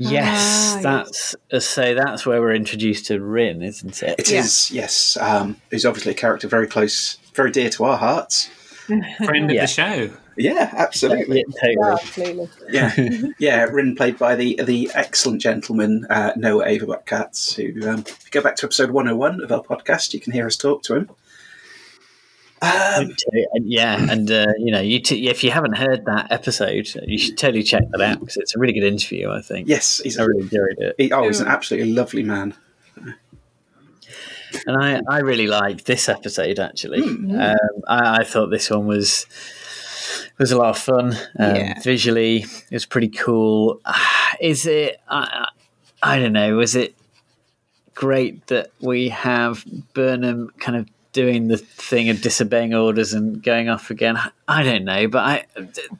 [0.00, 1.94] Yes, Ah, that's uh, so.
[1.94, 4.18] That's where we're introduced to Ryn, isn't it?
[4.18, 5.16] It is, yes.
[5.16, 8.46] Um, who's obviously a character very close, very dear to our hearts.
[8.86, 10.10] Friend of the show.
[10.36, 11.44] Yeah, absolutely.
[11.60, 11.92] totally.
[11.92, 12.48] absolutely.
[12.70, 12.94] Yeah,
[13.40, 13.64] yeah.
[13.64, 17.56] Ryn played by the the excellent gentleman uh, Noah Averbach Katz.
[17.56, 20.14] Who, um, if you go back to episode one hundred and one of our podcast,
[20.14, 21.10] you can hear us talk to him.
[22.60, 23.14] Um,
[23.62, 27.38] yeah, and uh, you know, you t- if you haven't heard that episode, you should
[27.38, 29.30] totally check that out because it's a really good interview.
[29.30, 29.68] I think.
[29.68, 32.54] yes, he's I really enjoyed it, he, oh, he's an absolutely lovely man.
[34.66, 37.02] and I I really liked this episode actually.
[37.02, 37.38] Hmm.
[37.40, 39.26] Um, I, I thought this one was
[40.38, 41.14] was a lot of fun.
[41.38, 41.80] Um, Yeah.
[41.82, 43.80] Visually, it was pretty cool.
[44.40, 45.00] Is it?
[45.08, 45.48] I
[46.02, 46.56] I don't know.
[46.56, 46.94] Was it
[47.94, 50.88] great that we have Burnham kind of
[51.18, 54.16] doing the thing of disobeying orders and going off again?
[54.46, 55.46] I don't know, but I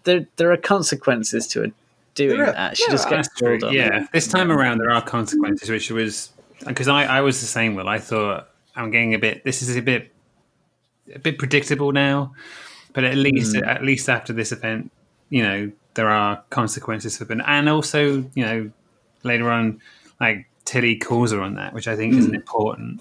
[0.05, 1.73] there there are consequences to it
[2.15, 2.53] doing are.
[2.53, 2.77] that.
[2.77, 3.17] She There just are.
[3.17, 3.73] gets That's on.
[3.73, 6.31] Yeah, this time around there are consequences, which was
[6.67, 7.75] because I, I was the same.
[7.75, 9.43] Will I thought I'm getting a bit.
[9.45, 10.13] This is a bit
[11.15, 12.33] a bit predictable now,
[12.93, 13.65] but at least Hmm.
[13.65, 14.91] at least after this event,
[15.31, 18.71] you know there are consequences for Ben, and also you know
[19.25, 19.81] later on,
[20.21, 22.35] like Tilly calls her on that, which I think is Hmm.
[22.35, 23.01] important.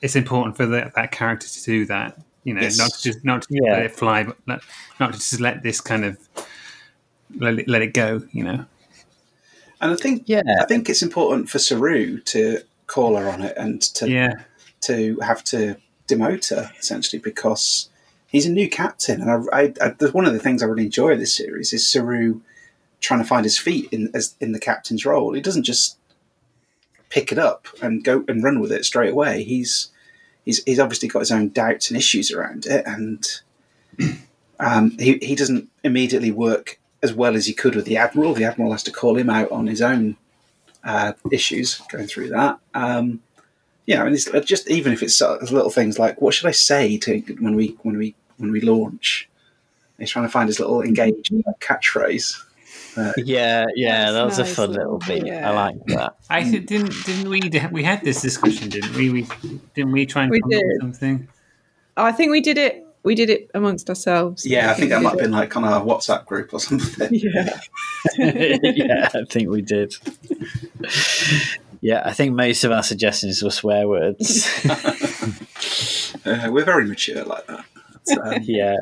[0.00, 2.18] It's important for the, that character to do that.
[2.44, 2.78] You know, Yes.
[2.78, 3.72] not to just not to Yeah.
[3.72, 4.62] let it fly, but not,
[5.00, 6.18] not to just let this kind of
[7.36, 8.22] let it, let it go.
[8.32, 8.64] You know.
[9.80, 10.42] And I think, Yeah.
[10.60, 14.34] I think it's important for Saru to call her on it and to Yeah.
[14.82, 15.76] to have to
[16.08, 17.90] demote her essentially because
[18.28, 19.20] he's a new captain.
[19.20, 21.86] And I, I, I, one of the things I really enjoy of this series is
[21.86, 22.40] Saru
[23.00, 25.32] trying to find his feet in as in the captain's role.
[25.34, 25.97] He doesn't just
[27.08, 29.42] pick it up and go and run with it straight away.
[29.42, 29.90] He's
[30.44, 33.26] he's he's obviously got his own doubts and issues around it, and
[34.60, 38.34] um, he he doesn't immediately work as well as he could with the admiral.
[38.34, 40.16] The admiral has to call him out on his own
[40.84, 42.58] uh, issues going through that.
[42.74, 43.20] Um,
[43.96, 46.98] know, and it's uh, just even if it's little things like what should I say
[46.98, 49.28] to when we when we when we launch.
[49.98, 52.40] He's trying to find his little engaged catchphrase.
[52.98, 55.26] Uh, Yeah, yeah, that was a fun little- little bit.
[55.26, 55.48] yeah.
[55.50, 56.16] I like that.
[56.28, 59.10] I th- didn't didn't we we had this discussion didn't we?
[59.10, 59.26] We
[59.74, 60.80] didn't we try and We come up with did.
[60.80, 61.28] something?
[61.96, 62.84] I think we did it.
[63.04, 64.44] We did it amongst ourselves.
[64.44, 67.08] yeah, I think that might have been like on our WhatsApp group or something.
[67.12, 67.58] Yeah.
[68.62, 69.94] yeah, I think we did.
[71.80, 74.48] Yeah, I think most of our suggestions were swear words.
[76.24, 77.64] Uh, we're very mature like that.
[78.06, 78.76] But, um, yeah,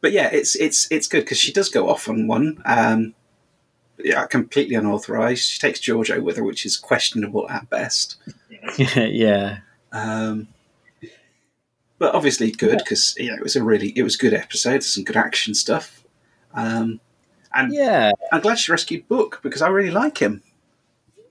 [0.00, 2.62] but yeah, it's it's it's good because she does go off on one.
[2.64, 3.14] Um,
[3.98, 5.44] yeah, completely unauthorized.
[5.44, 8.16] She takes Georgiou with her, which is questionable at best.
[8.76, 9.58] yeah,
[9.92, 10.48] Um,
[11.98, 14.82] but obviously good because you know it was a really it was a good episode.
[14.84, 16.04] Some good action stuff.
[16.54, 17.00] Um,
[17.54, 18.12] and yeah.
[18.32, 20.42] I'm glad she rescued Book because I really like him.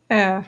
[0.10, 0.46] Yeah.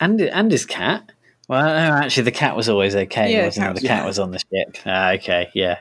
[0.00, 1.12] And and his cat.
[1.48, 3.32] Well, no, actually, the cat was always okay.
[3.32, 3.74] Yeah, wasn't cat it?
[3.74, 4.06] was The cat fine.
[4.06, 4.76] was on the ship.
[4.84, 5.78] Ah, okay, yeah.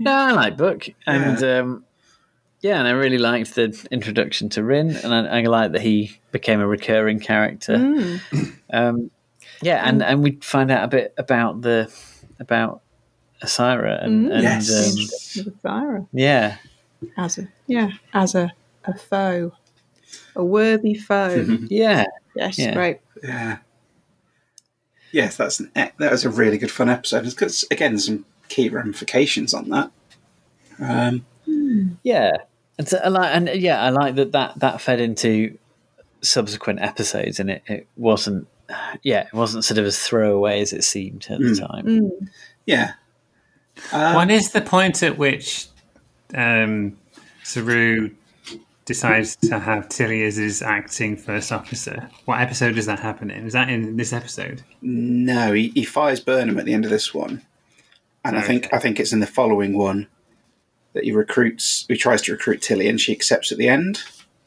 [0.00, 1.84] No, I like Book, and um,
[2.60, 6.18] yeah, and I really liked the introduction to Ryn, and I, I like that he
[6.30, 7.76] became a recurring character.
[7.76, 8.52] Mm.
[8.72, 9.10] Um,
[9.60, 11.92] yeah, and and we find out a bit about the
[12.40, 12.80] about
[13.42, 14.32] Osyraa, and, Mm.
[14.34, 15.36] and Yes.
[15.38, 16.06] um, With Thyra.
[16.12, 16.56] yeah,
[17.16, 18.52] As a yeah, as a,
[18.84, 19.52] a foe.
[20.34, 21.44] A worthy foe.
[21.68, 22.74] yeah, yes, Yeah.
[22.74, 22.98] great.
[23.22, 23.58] Yeah.
[25.10, 27.26] Yes, that's an, e- that was a really good fun episode.
[27.26, 29.90] It's got again some key ramifications on that.
[30.78, 31.24] Um,
[32.02, 32.32] Yeah,
[32.78, 35.56] and so I like, and yeah, I like that that that fed into
[36.22, 38.46] subsequent episodes, and it, it wasn't,
[39.02, 41.66] yeah, it wasn't sort of as throwaway as it seemed at the Mm.
[41.66, 42.10] time.
[42.66, 42.92] yeah.
[43.92, 45.66] Um, what is the point at which
[46.34, 46.96] um,
[47.42, 48.10] Saru
[48.84, 52.08] decides to have Tilly as his acting first officer?
[52.26, 53.46] What episode does that happen in?
[53.46, 54.62] Is that in this episode?
[54.82, 57.40] No, he, he fires Burnham at the end of this one,
[58.24, 60.06] and I think I think it's in the following one
[60.94, 61.84] that he recruits.
[61.88, 64.02] He tries to recruit Tilly, and she accepts at the end.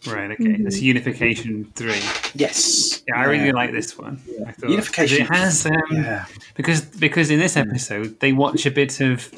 [0.07, 0.29] Right.
[0.31, 0.57] Okay.
[0.61, 1.99] That's Unification Three.
[2.35, 3.01] Yes.
[3.07, 4.21] Yeah, I really like this one.
[4.45, 6.25] I thought, Unification- It has um, Yeah.
[6.53, 9.31] because because in this episode they watch a bit of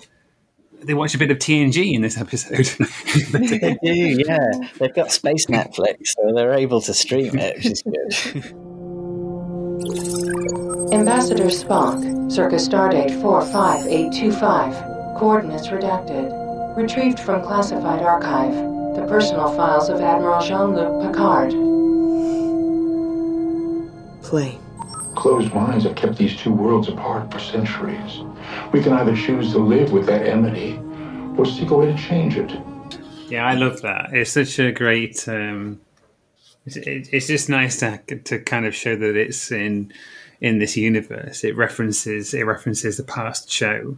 [0.83, 2.67] they watch a bit of TNG in this episode.
[3.31, 4.49] They do, yeah.
[4.77, 8.53] They've got Space Netflix, so they're able to stream it, which is good.
[10.91, 15.17] Ambassador Spock, circa stardate 45825.
[15.19, 16.77] Coordinates redacted.
[16.77, 18.53] Retrieved from classified archive.
[18.95, 21.51] The personal files of Admiral Jean-Luc Picard.
[24.23, 24.57] Play.
[25.15, 28.21] closed minds have kept these two worlds apart for centuries.
[28.71, 30.79] We can either choose to live with that enmity
[31.37, 32.51] or seek a way to change it.
[33.27, 34.13] Yeah, I love that.
[34.13, 35.27] It's such a great.
[35.27, 35.81] Um,
[36.65, 39.91] it's, it, it's just nice to to kind of show that it's in
[40.41, 41.43] in this universe.
[41.43, 43.97] It references it references the past show.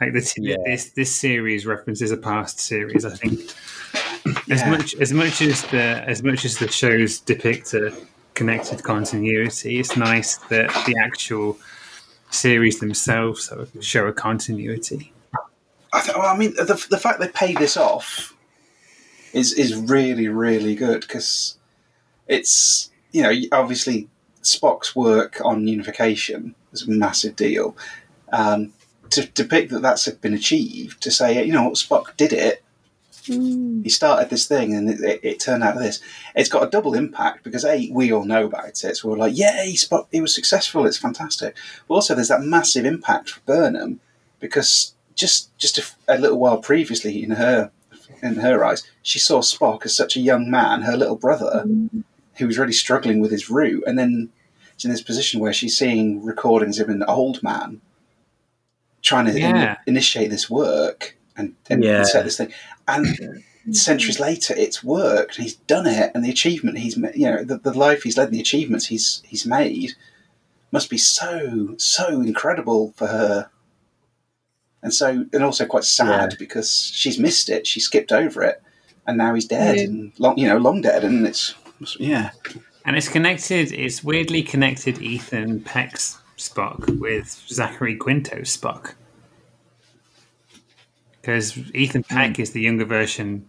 [0.00, 3.04] Like this this this series references a past series.
[3.04, 3.40] I think
[4.50, 4.70] as Yeah.
[4.70, 7.94] much as much as the as much as the shows depict a
[8.34, 11.58] connected continuity, it's nice that the actual
[12.30, 15.12] series themselves sort of show a continuity.
[15.92, 18.34] I, th- well, I mean, the, the fact they pay this off
[19.34, 21.56] is is really really good because
[22.26, 24.08] it's you know obviously
[24.42, 27.76] Spock's work on unification is a massive deal.
[28.32, 28.72] Um,
[29.10, 32.62] to depict that that's been achieved, to say you know what Spock did it,
[33.24, 36.00] he started this thing and it, it, it turned out this.
[36.34, 39.36] It's got a double impact because a we all know about it, so we're like,
[39.36, 41.56] yay, Spock, he was successful, it's fantastic.
[41.86, 44.00] But also, there's that massive impact for Burnham
[44.40, 47.70] because just just a, a little while previously in her
[48.22, 51.64] in her eyes, she saw Spock as such a young man, her little brother,
[52.42, 54.28] who was really struggling with his route, and then
[54.76, 57.80] she's in this position where she's seeing recordings of an old man
[59.00, 62.02] trying to in- initiate this work and, and Yeah.
[62.04, 62.52] set this thing,
[62.86, 63.42] and
[63.76, 65.36] centuries later, it's worked.
[65.36, 68.28] He's done it, and the achievement he's ma- you know the, the life he's led,
[68.28, 69.92] and the achievements he's he's made
[70.70, 73.50] must be so so incredible for her
[74.82, 78.60] and so and also quite sad because she's missed it she skipped over it
[79.06, 79.82] and now he's dead Yeah.
[79.84, 81.54] and long you know long dead and it's
[81.98, 82.30] yeah
[82.84, 83.72] And it's connected.
[83.72, 85.00] It's weirdly connected.
[85.00, 88.94] Ethan Peck's Spock with Zachary Quinto's Spock,
[91.20, 93.46] because Ethan Peck is the younger version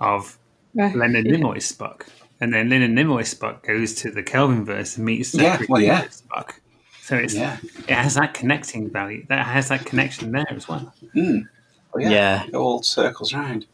[0.00, 0.38] of
[0.74, 0.94] Right.
[0.94, 1.36] Leonard Yeah.
[1.36, 2.02] Nimoy's Spock,
[2.40, 6.04] and then Leonard Nimoy's Spock goes to the Kelvinverse and meets Yeah, Zachary well, yeah.
[6.06, 6.54] Spock.
[7.00, 7.56] So it's Yeah.
[7.88, 9.24] it has that connecting value.
[9.28, 10.92] That has that connection there as well.
[11.14, 11.46] mm.
[11.94, 12.44] Well, yeah, Yeah.
[12.48, 13.66] it all circles round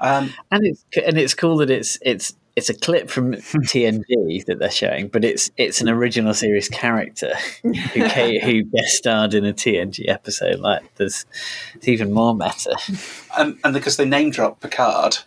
[0.00, 4.58] um, and it's and it's cool that it's it's it's a clip from TNG that
[4.58, 9.44] they're showing, but it's it's an original series character who ca- who guest starred in
[9.44, 10.58] a TNG episode.
[10.60, 11.26] Like there's
[11.74, 12.76] it's even more meta.
[13.38, 15.18] and, and because they name drop Picard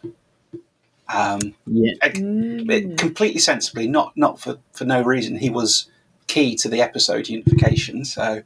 [1.13, 1.93] um, Yeah.
[2.03, 5.89] it- completely sensibly not not for, for no reason he was
[6.27, 8.43] key to the episode unification so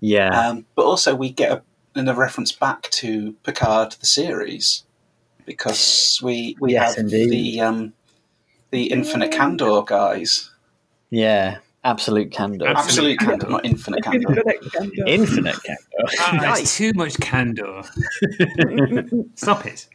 [0.00, 1.62] Yeah, Um, but also, we get a,
[1.94, 4.84] another reference back to Picard the series
[5.44, 7.30] because we we Yes, have indeed.
[7.30, 7.92] the um,
[8.72, 10.50] the Infinite Candor guys.
[11.10, 14.42] yeah, absolute candor, Absolute Candor, not Infinite Candor.
[15.06, 15.82] infinite candor.
[16.20, 17.82] Ah, it's too much candor.
[19.34, 19.86] Stop it.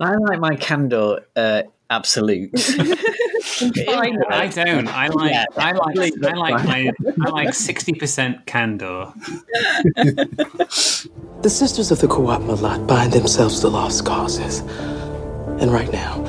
[0.00, 2.50] I like my candor uh, absolute.
[3.88, 4.88] I don't.
[4.88, 5.30] I like.
[5.32, 5.44] Yeah.
[5.56, 6.12] I like.
[6.24, 6.90] I like my.
[7.24, 9.12] I like sixty percent candor.
[9.94, 14.60] The Sisters of the Qowat Milat bind themselves to lost causes.
[15.60, 16.22] And right now,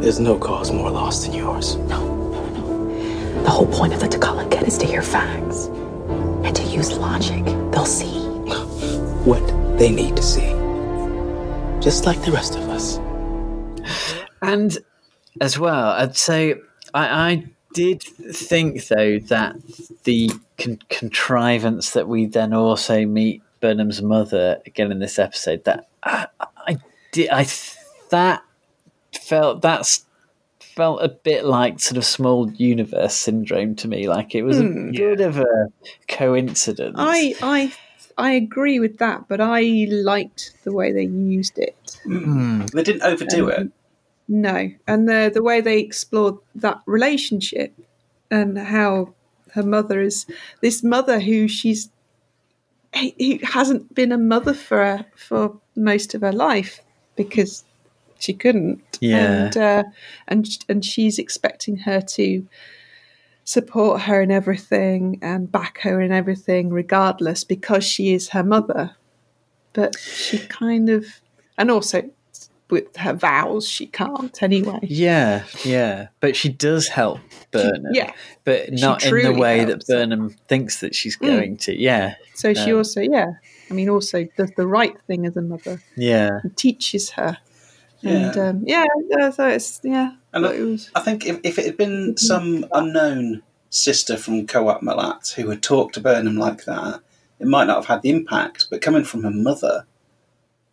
[0.00, 1.76] there's no cause more lost than yours.
[1.76, 2.32] No.
[2.52, 3.42] No.
[3.42, 7.44] The whole point of the T'Kal-in-ket is to hear facts and to use logic.
[7.72, 8.18] They'll see.
[9.28, 9.44] What
[9.78, 10.48] they need to see.
[11.80, 12.98] Just like the rest of us.
[14.40, 14.78] And
[15.40, 16.54] as well, I'd say
[16.94, 19.56] I, I did think though that
[20.04, 25.88] the con- contrivance that we then also meet Burnham's mother again in this episode that
[26.02, 26.26] I,
[26.66, 26.78] I
[27.12, 27.46] did I
[28.10, 28.42] that
[29.12, 30.06] felt that's
[30.60, 34.90] felt a bit like sort of small universe syndrome to me like it was Hmm.
[34.90, 35.68] a bit of a
[36.08, 37.72] coincidence I I
[38.16, 42.00] I agree with that, but I liked the way they used it.
[42.04, 43.70] They didn't overdo it.
[44.28, 47.72] No, and the the way they explored that relationship
[48.30, 49.14] and how
[49.52, 50.26] her mother is
[50.60, 51.90] this mother who she's
[52.94, 56.80] who hasn't been a mother for for most of her life
[57.16, 57.64] because
[58.18, 58.82] she couldn't.
[59.00, 59.44] Yeah.
[59.46, 59.84] and uh,
[60.26, 62.46] and and she's expecting her to
[63.44, 68.96] support her in everything and back her in everything, regardless, because she is her mother.
[69.72, 71.06] But she kind of,
[71.56, 72.10] and also
[72.70, 74.80] with her vows, she can't anyway.
[74.82, 77.92] Yeah, yeah, but she does help Burnham.
[77.94, 78.12] yeah.
[78.44, 79.94] but not in the way that her.
[79.94, 81.20] Burnham thinks that she's Mm.
[81.26, 81.74] going to.
[81.74, 82.14] Yeah.
[82.34, 83.32] So she Um, also, yeah,
[83.70, 85.80] I mean, also does the right thing as a mother.
[85.96, 86.40] Yeah.
[86.42, 87.38] and teaches her.
[88.00, 88.10] Yeah.
[88.10, 90.12] And um, yeah, yeah, so it's yeah.
[90.32, 94.82] And it was I think if, if it had been some unknown sister from Qowat
[94.82, 97.00] Milat who had talked to Burnham like that,
[97.38, 98.66] it might not have had the impact.
[98.70, 99.86] But coming from her mother,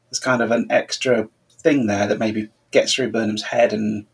[0.10, 4.06] there's kind of an extra thing there that maybe gets through Burnham's head and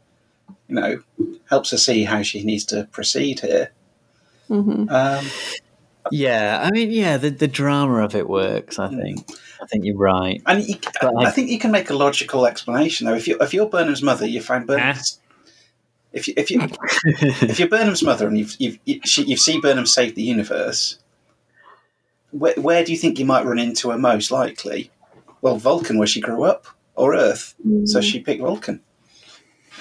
[0.68, 1.02] you know
[1.50, 3.72] helps her see how she needs to proceed here.
[4.50, 4.90] Mm-hmm.
[4.90, 5.26] Um,
[6.10, 8.80] Yeah, I mean, yeah, the, the drama of it works.
[8.80, 9.30] I think.
[9.62, 10.42] I think you're right.
[10.48, 13.14] and you, I, I- think you can make a logical explanation though.
[13.14, 15.20] If you if you're Burnham's mother, you find Burnham's.
[16.14, 16.68] If you if you
[17.24, 21.00] if you're Burnham's mother and you've you've you, she, you see Burnham save the universe,
[22.32, 24.92] where where do you think you might run into her most likely?
[25.42, 27.56] Well, Vulcan, where she grew up, or Earth.
[27.86, 28.04] So mm.
[28.04, 28.82] she picked Vulcan.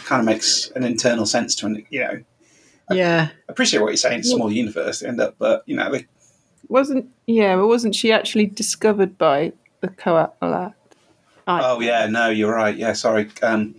[0.05, 2.23] Kind of makes an internal sense to an you know.
[2.91, 4.22] Yeah, I appreciate what you're saying.
[4.24, 6.07] Small universe, end up, but you know, they,
[6.68, 10.74] Wasn't yeah, but wasn't she actually discovered by the Qowat Milat?
[11.47, 12.76] Oh yeah, no, you're right.
[12.76, 13.28] Yeah, sorry.
[13.43, 13.74] Um,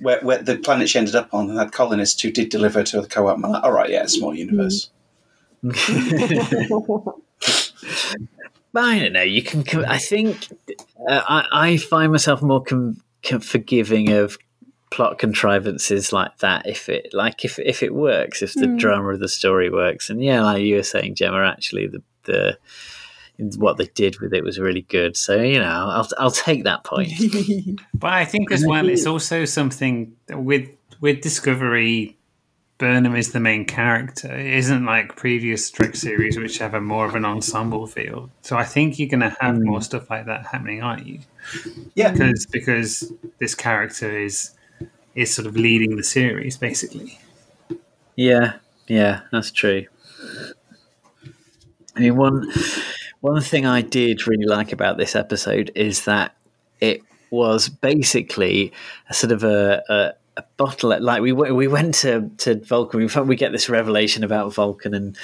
[0.00, 3.08] where, where the planet she ended up on had colonists who did deliver to the
[3.08, 3.42] co-op.
[3.64, 4.90] All right, yeah, small universe.
[8.70, 9.22] But I don't know.
[9.22, 9.64] You can.
[9.86, 10.48] I think
[11.08, 14.36] uh, I, I find myself more com- com- forgiving of
[14.90, 18.78] plot contrivances like that if it like if if it works if the Mm.
[18.78, 22.58] drama of the story works and yeah like you were saying Gemma actually the the
[23.56, 26.84] what they did with it was really good so you know I'll I'll take that
[26.84, 27.12] point
[27.94, 30.68] But I think as well, it's also something with
[31.00, 32.14] with Discovery.
[32.78, 34.32] Burnham is the main character.
[34.32, 38.30] It isn't like previous Trek series, which have a more of an ensemble feel.
[38.42, 41.18] So I think you're going to have more stuff like that happening, aren't you?
[41.96, 44.52] Yeah, because because this character is
[45.14, 47.18] is sort of leading the series, basically.
[48.16, 48.54] Yeah,
[48.86, 49.86] yeah, that's true.
[51.96, 52.50] I mean, one
[53.20, 56.34] one thing I did really like about this episode is that
[56.80, 58.72] it was basically
[59.10, 60.98] a sort of a, a, a bottle.
[61.00, 63.00] Like we went- we went to, to Vulcan.
[63.00, 65.16] We we get this revelation about Vulcan and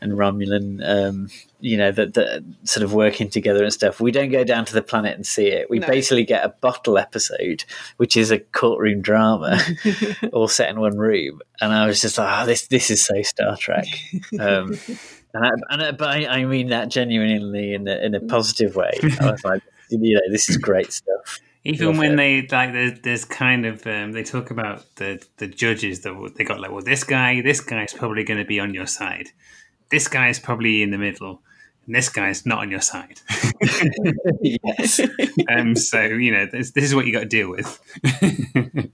[0.00, 0.80] and Romulan.
[0.84, 1.28] Um,
[1.60, 4.00] you know that that sort of working together and stuff.
[4.00, 5.70] We don't go down to the planet and see it.
[5.70, 5.86] We No.
[5.86, 7.64] basically get a bottle episode,
[7.98, 9.60] which is a courtroom drama,
[10.32, 11.40] all set in one room.
[11.60, 13.86] And I was just like, oh, this this is so Star Trek.
[14.40, 14.76] Um,
[15.34, 18.74] and I, and I, but I, I mean that genuinely in a, in a positive
[18.74, 18.92] way.
[19.20, 21.38] I was like, you know, this is great stuff.
[21.64, 22.16] Even when it.
[22.16, 26.44] they like, there's, there's kind of um, they talk about the the judges that they
[26.44, 29.28] got like, well, this guy, this guy's probably going to be on your side.
[29.88, 31.40] This guy's probably in the middle,
[31.86, 33.20] and this guy's not on your side.
[34.40, 35.00] yes.
[35.48, 35.76] Um.
[35.76, 37.80] So you know, this, this is what you got to deal with.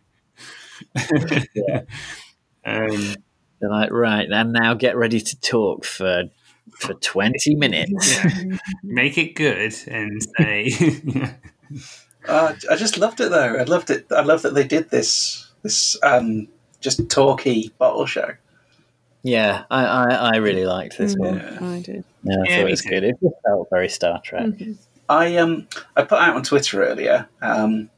[2.65, 3.15] Um.
[3.61, 6.25] They're like, right, and now get ready to talk for
[6.71, 8.23] for twenty minutes.
[8.23, 8.59] Yeah.
[8.85, 11.39] Make it good and say.
[12.29, 13.57] Uh, I just loved it though.
[13.57, 14.07] I loved it.
[14.11, 16.49] I love that they did this this um,
[16.81, 18.33] just talky bottle show.
[19.23, 21.41] Yeah, I, I, I really liked this one.
[21.41, 22.05] I did.
[22.23, 22.89] Yeah, I Yeah, thought it was too.
[22.91, 23.05] good.
[23.05, 24.51] It just felt very Star Trek.
[25.09, 25.67] I um
[25.97, 27.91] I put out on Twitter earlier um,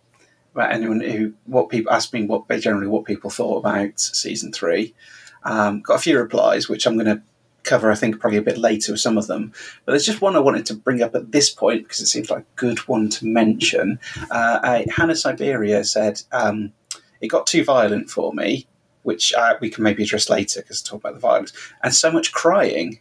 [0.55, 4.95] about anyone who what people asked me what generally what people thought about season three.
[5.43, 7.23] Um, got a few replies, which I'm going to
[7.65, 7.91] cover.
[7.91, 9.53] I think probably a bit later with some of them.
[9.85, 12.31] But there's just one I wanted to bring up at this point because it seems
[12.31, 13.99] like a good one to mention.
[14.31, 16.73] Uh, I, Hannah Siberia said um,
[17.21, 18.67] it got too violent for me,
[19.03, 21.53] which uh, we can maybe address later because talk about the violence
[21.83, 23.01] and so much crying.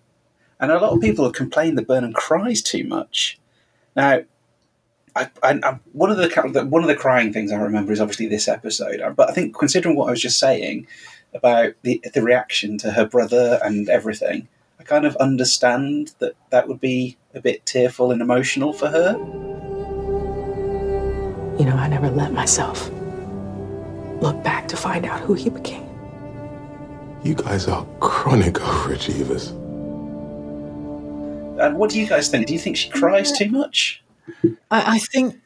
[0.60, 3.40] And a lot of people have complained that Burnham cries too much.
[3.96, 4.24] Now,
[5.16, 8.28] I, I, I, one of the one of the crying things I remember is obviously
[8.28, 9.02] this episode.
[9.02, 10.88] Uh, but I think considering what I was just saying
[11.34, 14.48] about the the reaction to her brother and everything,
[14.80, 19.18] I kind of understand that that would be a bit tearful and emotional for her.
[21.60, 22.90] You know, I never let myself
[24.22, 25.88] look back to find out who he became.
[27.24, 29.52] You guys are chronic overachievers.
[31.60, 32.48] And what do you guys think?
[32.48, 34.02] Do you think she cries too much?
[34.72, 35.40] I, I think.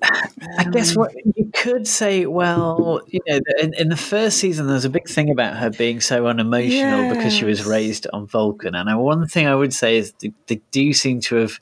[0.00, 1.32] I guess what um.
[1.34, 5.08] you could say, well, you know, in, in the first season, there was a big
[5.08, 8.76] thing about her being so unemotional because she was raised on Vulcan.
[8.76, 11.58] And I, one thing I would say is they, they do seem to have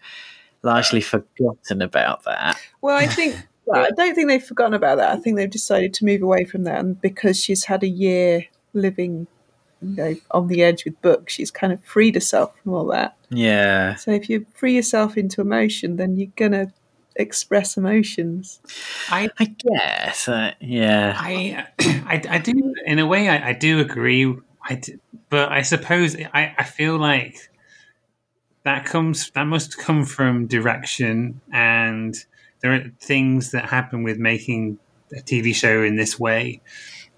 [0.63, 2.59] largely forgotten about that.
[2.83, 5.13] Well, I think well, I don't think they've forgotten about that.
[5.13, 8.47] I think they've decided to move away from that, and because she's had a year
[8.75, 9.27] living,
[9.91, 13.17] you know, on the edge with books, she's kind of freed herself from all that.
[13.31, 13.97] Yeah.
[13.97, 16.73] So if you free yourself into emotion, then you're gonna
[17.17, 18.61] express emotions.
[19.11, 21.17] I, I guess, uh, yeah.
[21.17, 24.35] I, I, I do, in a way, I, I do agree.
[24.69, 27.51] I d but I suppose I, I feel like
[28.65, 32.15] that comes that must come from direction, and
[32.61, 34.79] there are things that happen with making
[35.13, 36.61] a TV show in this way.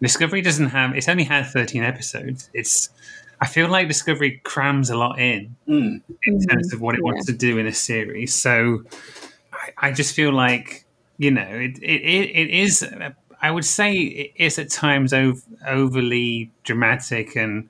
[0.00, 2.48] Discovery doesn't have; it's only had thirteen episodes.
[2.54, 2.90] It's
[3.40, 6.00] I feel like Discovery crams a lot in Mm.
[6.26, 8.34] in terms of what it wants to do in a series.
[8.34, 8.84] So
[9.52, 10.84] I, I just feel like
[11.18, 12.86] you know it it, it, it is.
[13.40, 17.68] I would say it is at times ov- overly dramatic and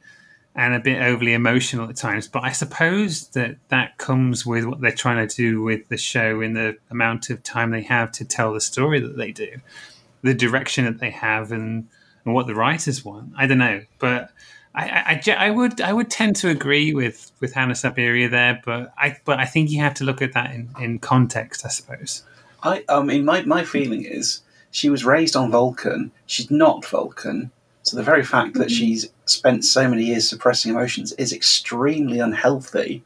[0.55, 2.27] and a bit overly emotional at times.
[2.27, 6.41] But I suppose that that comes with what they're trying to do with the show
[6.41, 9.51] in the amount of time they have to tell the story that they do,
[10.23, 11.89] the direction that they have, and,
[12.29, 13.33] and what the writers want.
[13.37, 14.31] I don't know, but.
[14.75, 18.93] I, I, I would I would tend to agree with with Hannah Sabiria there, but
[18.97, 22.23] I but I think you have to look at that in, in context, I suppose.
[22.63, 26.11] I, I mean, my, my feeling is she was raised on Vulcan.
[26.27, 27.51] She's not Vulcan.
[27.83, 33.03] So the very fact that she's spent so many years suppressing emotions is extremely unhealthy.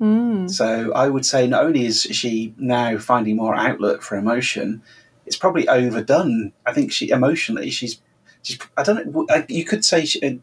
[0.00, 0.50] Mm.
[0.50, 4.82] So I would say not only is she now finding more outlet for emotion,
[5.24, 6.52] it's probably overdone.
[6.66, 8.00] I think she emotionally she's
[8.42, 9.26] she's I don't know.
[9.48, 10.34] You could say she, uh,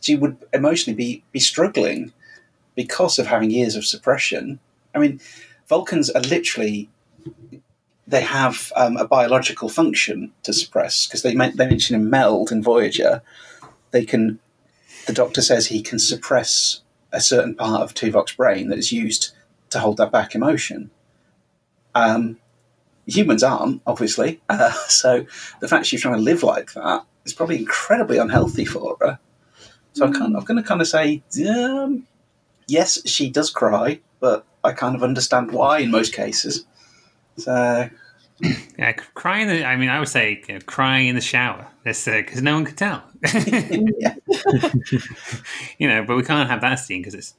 [0.00, 2.12] she would emotionally be be struggling
[2.74, 4.58] because of having years of suppression.
[4.94, 5.20] I mean,
[5.68, 6.88] Vulcans are literally
[8.06, 12.62] they have um, a biological function to suppress because they they mention in Meld in
[12.62, 13.22] Voyager
[13.92, 14.40] they can
[15.06, 16.80] the doctor says he can suppress
[17.12, 19.32] a certain part of Tuvok's brain that is used
[19.70, 20.90] to hold that back emotion.
[21.94, 22.38] Um,
[23.06, 25.26] humans aren't obviously, uh, so
[25.60, 29.18] the fact she's trying to live like that is probably incredibly unhealthy for her.
[29.92, 32.06] So I can't, I'm going to kind of say, um,
[32.66, 36.64] yes, she does cry, but I kind of understand why in most cases.
[37.36, 37.90] So
[38.78, 39.48] Yeah, crying.
[39.48, 41.66] In the, I mean, I would say you know, crying in the shower.
[41.84, 43.02] That's because no one could tell.
[45.78, 47.34] you know, but we can't have that scene because it's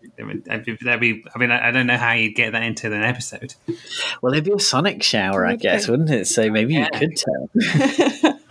[0.45, 1.25] that'd be.
[1.33, 3.55] I mean, I, I don't know how you'd get that into an episode.
[4.21, 6.27] Well, it'd be a sonic shower, I guess, wouldn't it?
[6.27, 7.49] So maybe you could tell.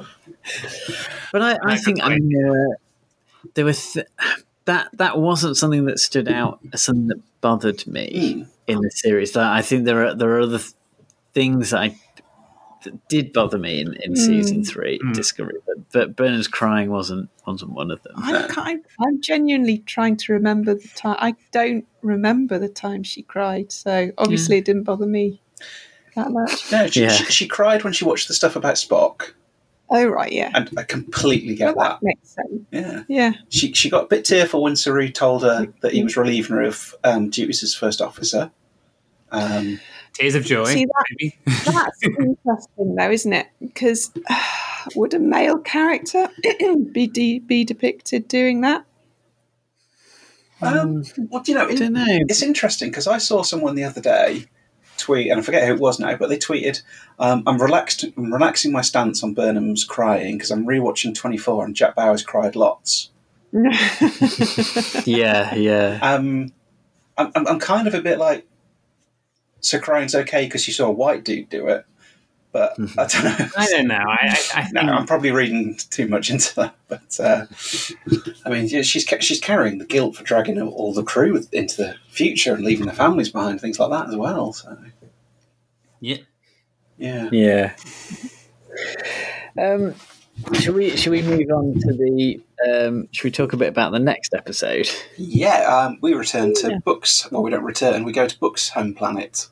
[1.32, 2.76] but I, I think I mean, uh,
[3.54, 4.06] there was th-
[4.64, 9.32] that that wasn't something that stood out as something that bothered me in the series.
[9.32, 10.60] That I think there are there are other
[11.34, 11.96] things that I
[12.84, 14.68] that did bother me in, in season Mm.
[14.68, 18.14] three Discovery, but, but Burnham's crying wasn't wasn't one of them.
[18.16, 21.16] I'm, kind, I'm genuinely trying to remember the time.
[21.18, 25.40] I don't remember the time she cried, so obviously it didn't bother me
[26.14, 26.70] that much.
[26.72, 29.32] no, she, she, she cried when she watched the stuff about Spock,
[29.94, 32.00] Oh right, yeah, and I completely get well, that.
[32.00, 32.62] that makes sense.
[32.70, 33.02] Yeah.
[33.08, 36.56] Yeah, She she got a bit tearful when Saru told her that he was relieving
[36.56, 38.50] her of um, duties as first officer.
[39.30, 39.80] Um,
[40.14, 40.64] Tears of joy.
[40.64, 41.38] See, that- maybe.
[41.46, 43.48] that's interesting though, isn't it?
[43.60, 44.10] Because
[44.96, 46.26] would a male character
[46.92, 48.86] be de- be depicted doing that?
[50.62, 51.80] Um, well, do you know, it-
[52.30, 54.46] it's interesting because I saw someone the other day
[55.02, 56.82] tweet, and I forget who it was now, but they tweeted,
[57.18, 61.74] um, "I'm relaxed, I'm relaxing my stance on Burnham's crying because I'm rewatching 24, and
[61.74, 63.10] Jack Bauer's cried lots."
[65.04, 65.98] yeah, yeah.
[66.00, 66.52] Um,
[67.18, 68.46] I'm, I'm, I'm kind of a bit like,
[69.60, 71.84] so crying's okay because you saw a white dude do it,
[72.52, 73.46] but I don't know.
[73.56, 74.04] I don't know.
[74.06, 76.74] I, I, I no, I'm probably reading too much into that.
[76.88, 77.46] But uh,
[78.44, 81.76] I mean, yeah, she's she's carrying the guilt for dragging all- all the crew into
[81.78, 84.52] the future and leaving the families behind, things like that as well.
[84.52, 84.76] So
[86.00, 86.16] yeah,
[86.98, 87.74] yeah, Yeah.
[89.58, 89.94] Um,
[90.54, 92.40] should we should we move on to the?
[92.68, 94.88] Um, should we talk a bit about the next episode?
[95.18, 95.64] yeah.
[95.86, 98.04] Um, we return to books, Well, we don't return.
[98.04, 99.48] We go to Book's home planet.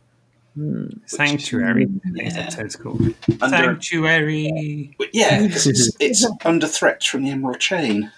[0.55, 0.87] Hmm.
[1.07, 1.87] Sanctuary.
[2.05, 3.01] Next episode's called
[3.41, 4.97] Under- Sanctuary.
[5.13, 8.11] Yeah, because it's, it's under threat from the Emerald Chain.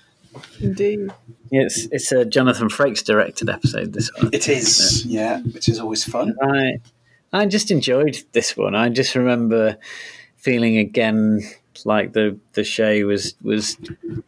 [0.60, 1.10] Indeed.
[1.50, 3.92] It's it's a Jonathan Frakes directed episode.
[3.92, 4.30] This one.
[4.32, 6.34] It is, yeah, which is always fun.
[6.42, 6.78] I
[7.32, 8.74] I just enjoyed this one.
[8.74, 9.76] I just remember
[10.36, 11.42] feeling again
[11.86, 13.76] like the the show was was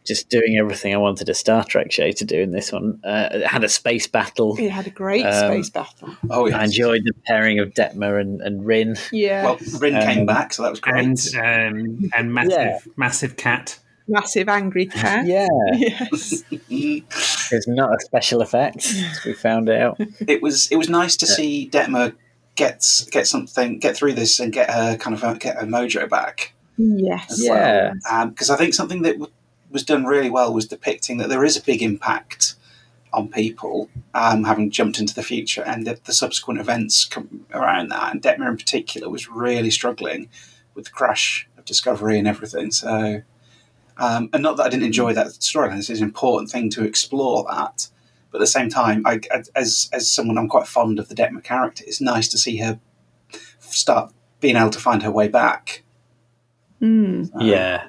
[0.05, 2.99] just doing everything I wanted a Star Trek show to do in this one.
[3.03, 4.55] Uh, it had a space battle.
[4.57, 6.15] It had a great Um, space battle.
[6.29, 8.95] Oh, I enjoyed the pairing of Detmer and, and Ryn.
[9.11, 11.03] Yeah, Well, Ryn came Um, back, so that was great.
[11.05, 12.79] And um, and massive Yeah.
[12.97, 13.79] massive cat.
[14.07, 15.25] massive angry cat.
[15.27, 15.47] Yeah.
[15.73, 16.43] Yes.
[17.51, 19.97] It's not a special effect, as we found out.
[20.27, 22.15] it was it was nice to see Detmer
[22.55, 26.53] get get something get through this and get her kind of get her mojo back.
[26.77, 27.31] Yes.
[27.31, 27.93] as Yeah.
[28.09, 28.27] well.
[28.27, 29.31] Because I think something that w-
[29.71, 32.55] was done really well was depicting that there is a big impact
[33.13, 37.89] on people um, having jumped into the future and that the subsequent events come around
[37.89, 38.11] that.
[38.11, 40.29] And Detmer in particular was really struggling
[40.73, 42.71] with the crash of Discovery and everything.
[42.71, 43.21] So,
[43.97, 47.45] um, and not that I didn't enjoy that storyline, it's an important thing to explore
[47.49, 47.87] that.
[48.31, 49.21] But at the same time, I,
[49.55, 52.81] as as someone I'm quite fond of the Detmer character, it's nice to see her
[53.61, 54.11] start
[54.41, 55.83] being able to find her way back.
[56.81, 57.29] Mm.
[57.39, 57.87] Yeah.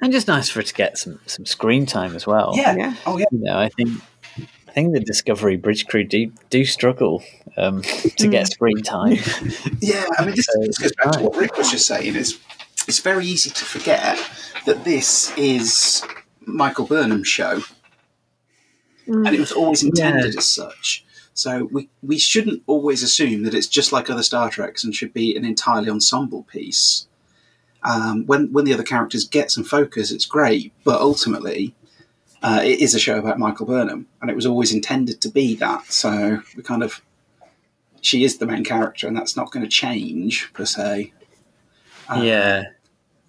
[0.00, 2.52] And just nice for it to get some, some screen time as well.
[2.54, 2.76] Yeah.
[2.76, 2.94] yeah.
[3.06, 3.24] Oh yeah.
[3.32, 3.90] You know, I think
[4.68, 7.22] I think the Discovery Bridge crew do do struggle
[7.56, 9.16] um, to get screen time.
[9.80, 12.14] Yeah, I mean, this, this goes back to what Rick was just saying.
[12.14, 12.38] Is
[12.86, 14.18] it's very easy to forget
[14.66, 16.02] that this is
[16.44, 17.62] Michael Burnham's show.
[19.06, 19.88] and it was always Yeah.
[19.88, 21.04] intended as such.
[21.32, 25.14] So we we shouldn't always assume that it's just like other Star Treks and should
[25.14, 27.06] be an entirely ensemble piece.
[27.86, 31.74] Um, when when the other characters get some focus, it's great, but ultimately,
[32.42, 35.54] uh, it is a show about Michael Burnham, and it was always intended to be
[35.56, 35.86] that.
[35.92, 37.00] So we kind of
[38.00, 41.12] she is the main character, and that's not going to change per se.
[42.08, 42.64] Uh, yeah.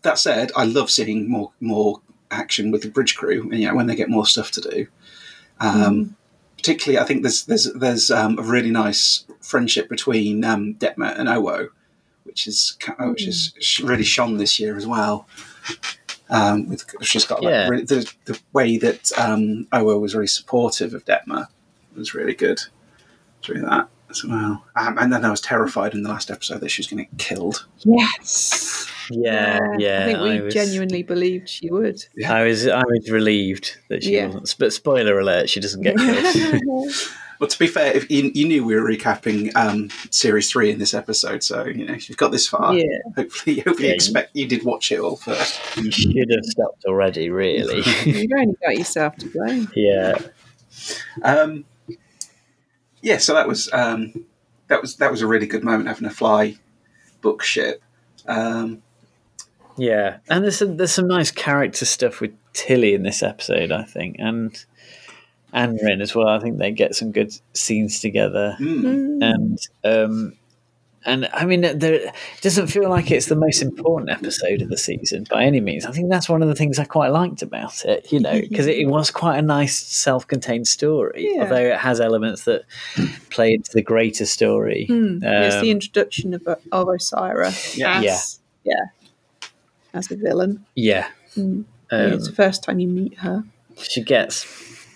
[0.02, 2.02] That said, I love seeing more more
[2.32, 4.88] action with the bridge crew, and you know when they get more stuff to do.
[5.60, 6.16] Um,
[6.58, 11.30] Particularly, I think there's there's there's um, a really nice friendship between um, Detmer and
[11.30, 11.70] Owo,
[12.38, 15.28] which is which is really shone this year as well.
[16.30, 17.68] Um, with she's got like, Yeah.
[17.70, 21.48] really, the the way that um, Owo was really supportive of Detmer
[21.96, 22.60] was really good
[23.42, 24.64] through that as well.
[24.76, 27.10] Um, and then I was terrified in the last episode that she was going to
[27.12, 27.66] get killed.
[27.80, 28.88] Yes.
[29.10, 30.02] Yeah, yeah.
[30.04, 32.04] I think we was, genuinely believed she would.
[32.28, 34.28] I was, I was relieved that she Yeah.
[34.28, 34.56] wasn't.
[34.60, 36.92] But spoiler alert, she doesn't get killed.
[37.40, 40.80] Well, to be fair, if you, you knew we were recapping um, series three in
[40.80, 42.74] this episode, so you know if you've got this far.
[42.76, 42.86] Yeah.
[43.16, 45.60] Hopefully, hopefully, Yeah, you expect you did watch it all first.
[45.78, 47.30] you should have stopped already.
[47.30, 47.84] Really.
[48.06, 49.70] You've only got yourself to blame.
[49.76, 50.18] yeah.
[51.24, 51.66] Um,
[53.02, 54.26] yeah, so that was um,
[54.68, 56.58] that was that was a really good moment having a fly
[57.22, 57.82] book ship.
[58.28, 58.82] Um,
[59.78, 63.84] Yeah, and there's some, there's some nice character stuff with Tilly in this episode, I
[63.84, 64.66] think, and
[65.54, 66.28] and Ryn as well.
[66.28, 70.34] I think they get some good scenes together, and um,
[71.06, 74.78] and I mean, there it doesn't feel like it's the most important episode of the
[74.78, 75.86] season by any means.
[75.86, 78.68] I think that's one of the things I quite liked about it, you know, because
[78.68, 81.44] it, it was quite a nice self-contained story, Yeah.
[81.44, 82.64] although it has elements that
[83.30, 84.86] play into the greater story.
[84.88, 85.20] Hmm.
[85.24, 87.78] it's the Um, introduction of, of Osyraa.
[87.78, 88.02] Yeah.
[88.02, 88.74] As, yeah.
[89.94, 90.66] As a villain.
[90.76, 91.08] yeah.
[91.38, 91.64] Mm.
[91.90, 93.44] Um, it's the first time you meet her.
[93.82, 94.44] she gets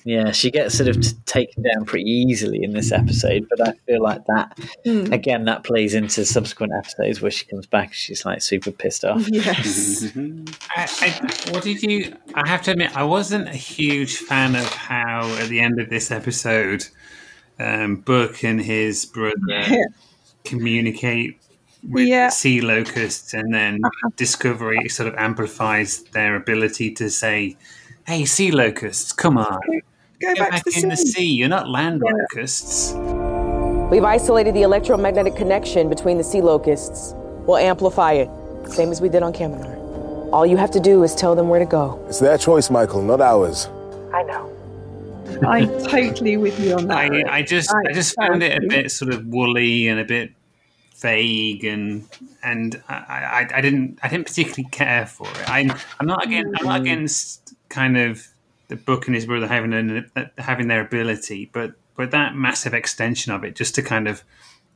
[0.03, 4.01] yeah she gets sort of taken down pretty easily in this episode but i feel
[4.01, 5.11] like that Mm.
[5.11, 9.27] again that plays into subsequent episodes where she comes back she's like super pissed off
[9.29, 10.03] Yes.
[10.75, 12.15] I, I, what did you?
[12.33, 15.89] I have to admit, I wasn't a huge fan of how at the end of
[15.89, 16.85] this episode,
[17.59, 19.35] um, Book and his brother
[20.43, 21.39] communicate
[21.89, 22.29] with Yeah.
[22.29, 23.79] sea locusts, and then
[24.15, 27.57] Discovery sort of amplifies their ability to say,
[28.05, 29.59] "Hey, sea locusts, come on,
[30.21, 31.31] go back, to the in the sea." sea.
[31.33, 32.93] You're not land locusts."
[33.91, 37.13] We've isolated the electromagnetic connection between the sea locusts.
[37.45, 38.29] We'll amplify it,
[38.69, 39.77] same as we did on Kaminar.
[40.31, 42.01] All you have to do is tell them where to go.
[42.07, 43.67] It's their choice, Michael, not ours.
[44.13, 44.49] I know.
[45.45, 46.97] I'm totally with you on that.
[46.97, 50.31] I, I just I just found it a bit sort of woolly and a bit
[51.01, 52.07] vague and
[52.43, 55.49] and I, I, I didn't I didn't particularly care for it.
[55.49, 56.83] I'm I'm not against I'm not mm.
[56.83, 58.25] against kind of
[58.71, 63.33] the book and his brother having an, having their ability, but but that massive extension
[63.33, 64.23] of it just to kind of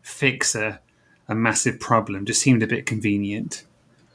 [0.01, 0.81] fix a
[1.29, 3.63] a massive problem just seemed a bit convenient.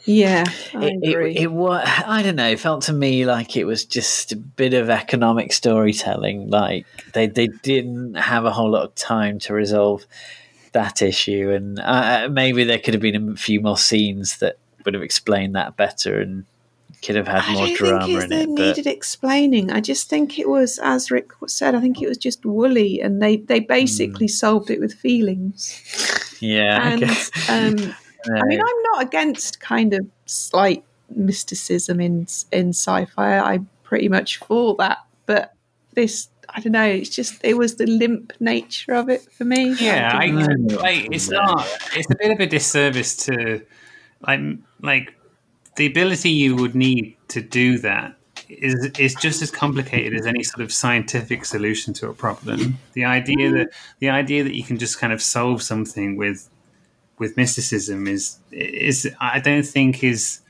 [0.05, 3.65] Yeah, I it, it, it was i don't know it felt to me like it
[3.65, 8.85] was just a bit of economic storytelling like they, they didn't have a whole lot
[8.85, 10.07] of time to resolve
[10.73, 14.57] that issue and uh, maybe there could have been a few more scenes that
[14.87, 16.47] would have explained that better and
[17.03, 19.71] could have had I more drama think in it it but needed explaining.
[19.71, 23.23] I just think it was, as Rick said, I think it was just woolly, and
[23.23, 26.37] they they basically solved it with feelings.
[26.41, 27.31] yeah I and guess.
[27.51, 27.95] um,
[28.35, 30.85] I mean, I'm not against kind of slight
[31.15, 33.39] mysticism in in sci-fi.
[33.39, 35.55] I'm pretty much for that, but
[35.95, 36.29] this.
[36.53, 36.85] I don't know.
[36.85, 39.73] It's just it was the limp nature of it for me.
[39.75, 41.65] Yeah, I, didn't- like it's not.
[41.95, 43.65] It's a bit of a disservice to
[44.27, 44.41] like
[44.83, 45.15] like
[45.81, 48.15] the ability you would need to do that
[48.51, 52.79] is is just as complicated as any sort of scientific solution to a problem.
[52.93, 56.51] The idea that the idea that you can just kind of solve something with
[57.19, 60.41] with mysticism is is I don't think is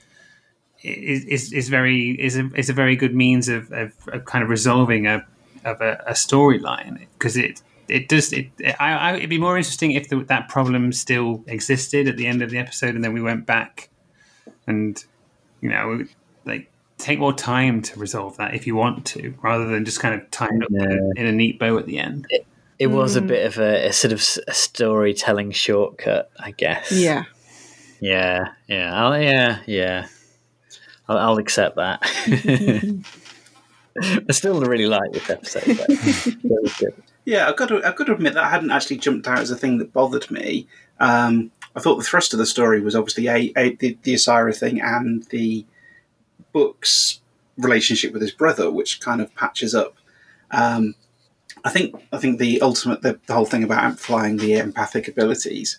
[0.83, 4.51] is is, very is a, is a very good means of, of, of kind of
[4.51, 5.25] resolving a
[5.65, 8.51] of a, a storyline because it it does it,
[8.81, 12.43] I, I, it'd be more interesting if the, that problem still existed at the end
[12.43, 13.91] of the episode and then we went back
[14.67, 15.05] and
[15.61, 16.05] you know
[16.45, 20.15] like take more time to resolve that if you want to rather than just kind
[20.21, 20.81] of tie it up in,
[21.17, 22.27] a, in a neat bow at the end
[22.79, 23.27] it was a Mm.
[23.29, 27.25] bit of a, a sort of s- a storytelling shortcut i guess Yeah.
[28.01, 30.07] yeah yeah I'll, yeah yeah
[31.09, 32.01] I'll, I'll accept that
[34.29, 36.71] i still really like this episode though.
[36.79, 36.95] Good.
[37.27, 39.51] Yeah, I've got to I've got to admit that I hadn't actually jumped out as
[39.51, 40.67] a thing that bothered me.
[41.01, 44.57] Um, I thought the thrust of the story was obviously a, a the, the Osyraa
[44.57, 45.65] thing and the
[46.53, 47.21] book's
[47.57, 49.97] relationship with his brother, which kind of patches up.
[50.51, 50.95] Um,
[51.65, 55.79] I think I think the ultimate the, the whole thing about amplifying the empathic abilities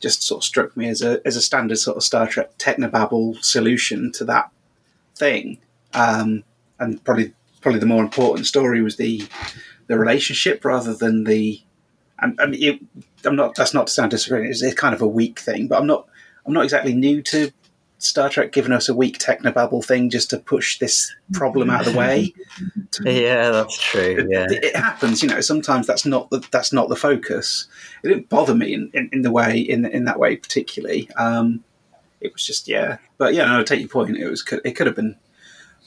[0.00, 3.42] just sort of struck me as a as a standard sort of Star Trek technobabble
[3.42, 4.50] solution to that
[5.16, 5.58] thing.
[5.94, 6.44] Um,
[6.78, 9.26] and probably probably the more important story was the
[9.86, 11.62] the relationship rather than the.
[12.22, 12.80] I mean, it,
[13.26, 13.54] I'm not.
[13.54, 14.50] That's not to sound disagreeing.
[14.50, 16.08] It's, it's kind of a weak thing, but I'm not.
[16.46, 17.52] I'm not exactly new to
[17.98, 21.92] Star Trek giving us a weak technobabble thing just to push this problem out of
[21.92, 22.34] the way.
[23.04, 24.26] yeah, that's true.
[24.28, 25.22] Yeah, it, it happens.
[25.22, 27.68] You know, sometimes that's not the that's not the focus.
[28.02, 31.08] It didn't bother me in, in, in the way in in that way particularly.
[31.16, 31.62] Um,
[32.20, 34.16] it was just yeah, but yeah, no, I take your point.
[34.16, 35.16] It was it could have been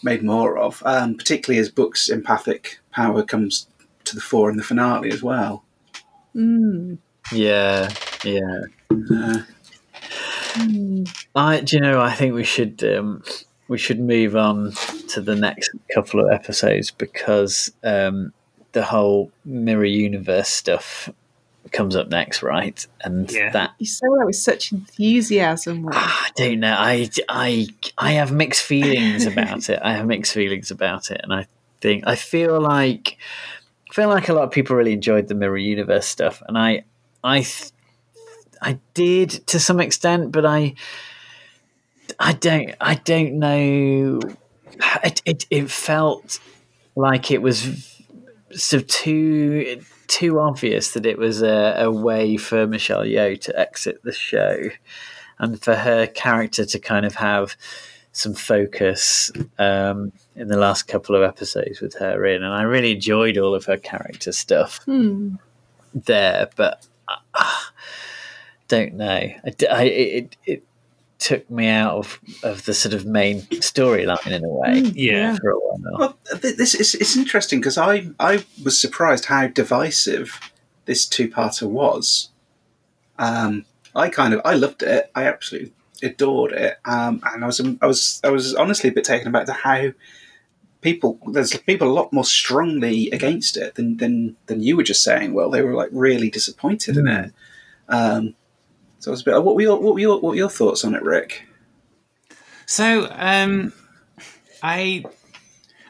[0.04, 3.68] made more of, um, particularly as Book's empathic power comes
[4.06, 5.65] to the fore in the finale as well.
[6.36, 6.98] Mm.
[7.32, 7.90] yeah,
[8.24, 8.62] yeah.
[8.92, 9.40] Uh,
[11.36, 12.02] I, do you know?
[12.02, 13.24] I think we should um,
[13.68, 14.74] we should move on
[15.10, 18.34] to the next couple of episodes because um,
[18.74, 21.10] the whole mirror universe stuff
[21.72, 22.86] comes up next, right?
[23.02, 23.50] And Yeah.
[23.52, 25.84] that You say that with such enthusiasm.
[25.84, 25.94] Will.
[25.96, 26.76] I don't know.
[26.78, 27.68] I, I,
[27.98, 29.80] I have mixed feelings about it.
[29.82, 31.48] I have mixed feelings about it, and I
[31.82, 33.55] think I feel like I
[33.96, 36.84] feel like a lot of people really enjoyed the mirror universe stuff, and I,
[37.24, 37.48] I,
[38.62, 40.76] I did to some extent, but I,
[42.20, 44.20] I don't, I don't know.
[45.02, 46.42] It, it, it felt
[46.98, 48.02] like it was
[48.52, 54.04] so too too obvious that it was a, a way for Michelle Yeoh to exit
[54.04, 54.72] the show,
[55.40, 57.56] and for her character to kind of have
[58.18, 62.94] some focus um, in the last couple of episodes with her in, and I really
[62.94, 65.36] enjoyed all of her character stuff Hmm.
[65.94, 66.88] there, but
[67.36, 67.54] uh,
[68.70, 69.06] don't know.
[69.46, 70.64] I, d- I- it, it
[71.20, 74.82] took me out of, of the sort of main storyline in a way.
[74.82, 75.36] Mm, yeah.
[75.38, 75.98] for a while.
[76.00, 80.40] Well, this is it's interesting because I I was surprised how divisive
[80.86, 82.30] this two parter was.
[83.20, 85.10] Um, I kind of I loved it.
[85.16, 85.74] I absolutely
[86.06, 89.48] adored it, um, and I was I was I was honestly a bit taken aback
[89.48, 89.92] to how
[90.82, 95.04] people there's people a lot more strongly against it than than than you were just
[95.04, 95.34] saying.
[95.34, 97.34] Well, they were like really disappointed in it.
[97.90, 98.36] Um,
[99.00, 99.44] so I was a bit.
[99.44, 101.48] What were your what were your what were your thoughts on it, Rick?
[102.66, 103.74] So, um,
[104.64, 105.04] I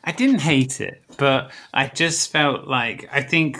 [0.03, 3.59] I didn't hate it, but I just felt like I think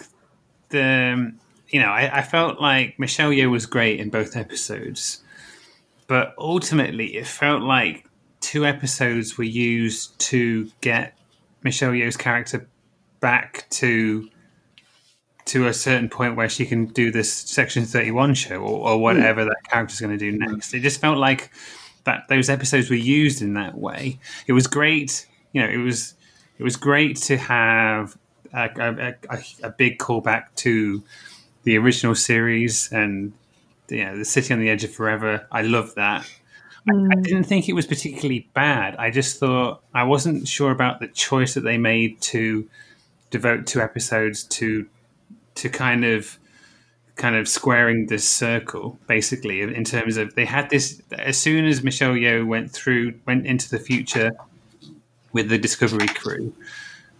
[0.70, 1.34] the
[1.70, 5.24] you know I, I felt like Michelle Yeoh was great in both episodes,
[6.08, 8.08] but ultimately it felt like
[8.40, 11.18] two episodes were used to get
[11.64, 12.68] Michelle Yeoh's character
[13.20, 14.30] back to
[15.46, 18.98] to a certain point where she can do this Section Thirty One show or, or
[18.98, 20.74] whatever that character's going to do next.
[20.74, 21.52] It just felt like
[22.04, 24.20] that those episodes were used in that way.
[24.48, 25.70] It was great, you know.
[25.70, 26.16] It was
[26.58, 28.18] it was great to have
[28.54, 31.04] a, a, a, a big callback to
[31.64, 33.34] the original series and
[33.90, 35.48] you know the City on the Edge of Forever.
[35.52, 36.30] I love that.
[36.88, 37.22] I, I hmm.
[37.22, 38.96] didn't think it was particularly bad.
[38.98, 42.68] I just thought I wasn't sure about the choice that they made to
[43.32, 44.88] devote two episodes to
[45.56, 46.38] to kind of
[47.16, 51.66] kind of squaring this circle basically in in terms of they had this as soon
[51.66, 54.32] as Michelle Yeoh went through went into the future
[55.32, 56.54] with the Discovery crew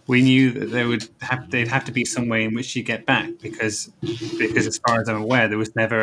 [0.06, 2.82] we knew that there would have they'd have to be some way in which she
[2.82, 3.90] get back because
[4.38, 5.98] because as far as I'm aware there was never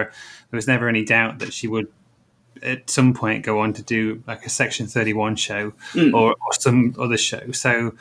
[0.51, 1.87] there was never any doubt that she would
[2.61, 6.13] at some point go on to do like a section 31 show Mm.
[6.13, 7.93] or, or some other show so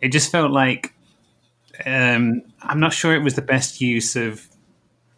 [0.00, 0.92] it just felt like
[1.86, 4.46] um, I'm not sure it was the best use of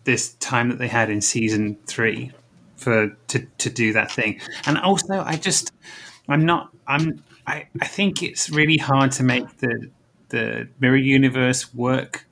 [0.04, 2.32] this time that they had in season three
[2.76, 4.40] for to, to do that thing.
[4.66, 5.72] And also, I just
[6.28, 9.90] I'm not I'm I, I think it's really hard to make the
[10.28, 12.26] the mirror universe work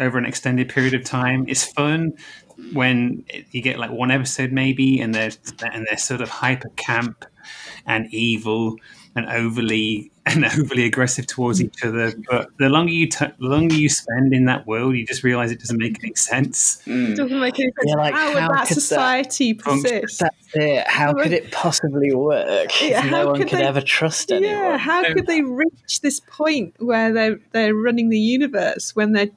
[0.00, 1.44] over an extended period of time.
[1.48, 2.14] It's fun
[2.72, 5.30] when you get like one episode maybe, and they're
[5.62, 7.24] and they're sort of hyper camp
[7.86, 8.76] and evil
[9.14, 12.12] and overly and overly aggressive towards each other.
[12.30, 15.50] But the longer you t- the longer you spend in that world, you just realize
[15.50, 16.82] it doesn't make any sense.
[16.86, 17.16] Mm.
[17.16, 17.84] Doesn't make any sense.
[17.86, 20.20] Yeah, like, how would that could that society persist?
[20.20, 20.86] That's it.
[20.86, 22.70] How could it possibly work?
[22.80, 24.54] Yeah, how no one could could they- ever trust anyone.
[24.54, 29.26] Yeah, how could they reach this point where they're they're running the universe when they're
[29.26, 29.32] l-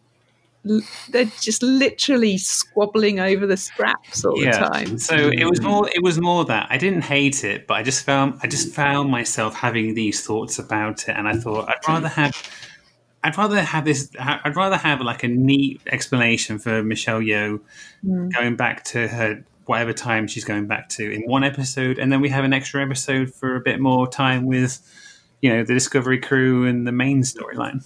[0.64, 4.97] they're just literally squabbling over the scraps all the time?
[4.99, 8.03] So it was more it was more that I didn't hate it, but I just
[8.05, 12.07] found I just found myself having these thoughts about it, and I thought I'd rather
[12.07, 12.36] have
[13.24, 17.59] I'd rather have this I'd rather have like a neat explanation for Michelle Yeoh
[18.05, 18.34] Mm.
[18.34, 22.20] going back to her whatever time she's going back to in one episode, and then
[22.20, 24.80] we have an extra episode for a bit more time with
[25.41, 27.84] you know the Discovery crew and the main storyline.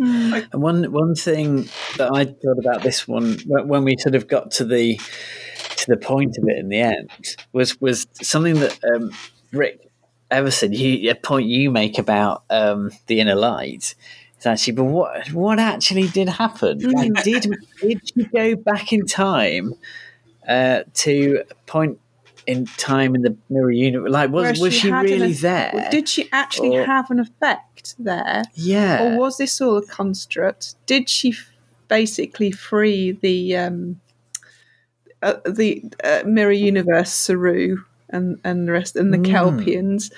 [0.00, 4.50] And one one thing that I thought about this one when we sort of got
[4.52, 4.98] to the
[5.76, 7.10] to the point of it in the end
[7.52, 9.10] was was something that um,
[9.52, 9.90] Rick
[10.30, 13.94] Everson, you, a point you make about um, the inner light.
[14.38, 16.78] is actually, but what what actually did happen?
[16.78, 17.46] Like, did
[17.80, 19.74] did she go back in time
[20.46, 21.98] uh, to a point
[22.46, 24.10] in time in the mirror universe?
[24.10, 25.88] Like, was Where was she, an really there?
[25.90, 28.42] Did she actually Or- have an effect there?
[28.54, 29.02] Yeah.
[29.14, 30.74] Or was this all a construct?
[30.86, 31.50] Did she f-
[31.88, 34.00] basically free the um,
[35.22, 37.78] uh, the uh, mirror universe Saru
[38.08, 39.26] and and the rest and the Mm.
[39.26, 40.10] Kelpians?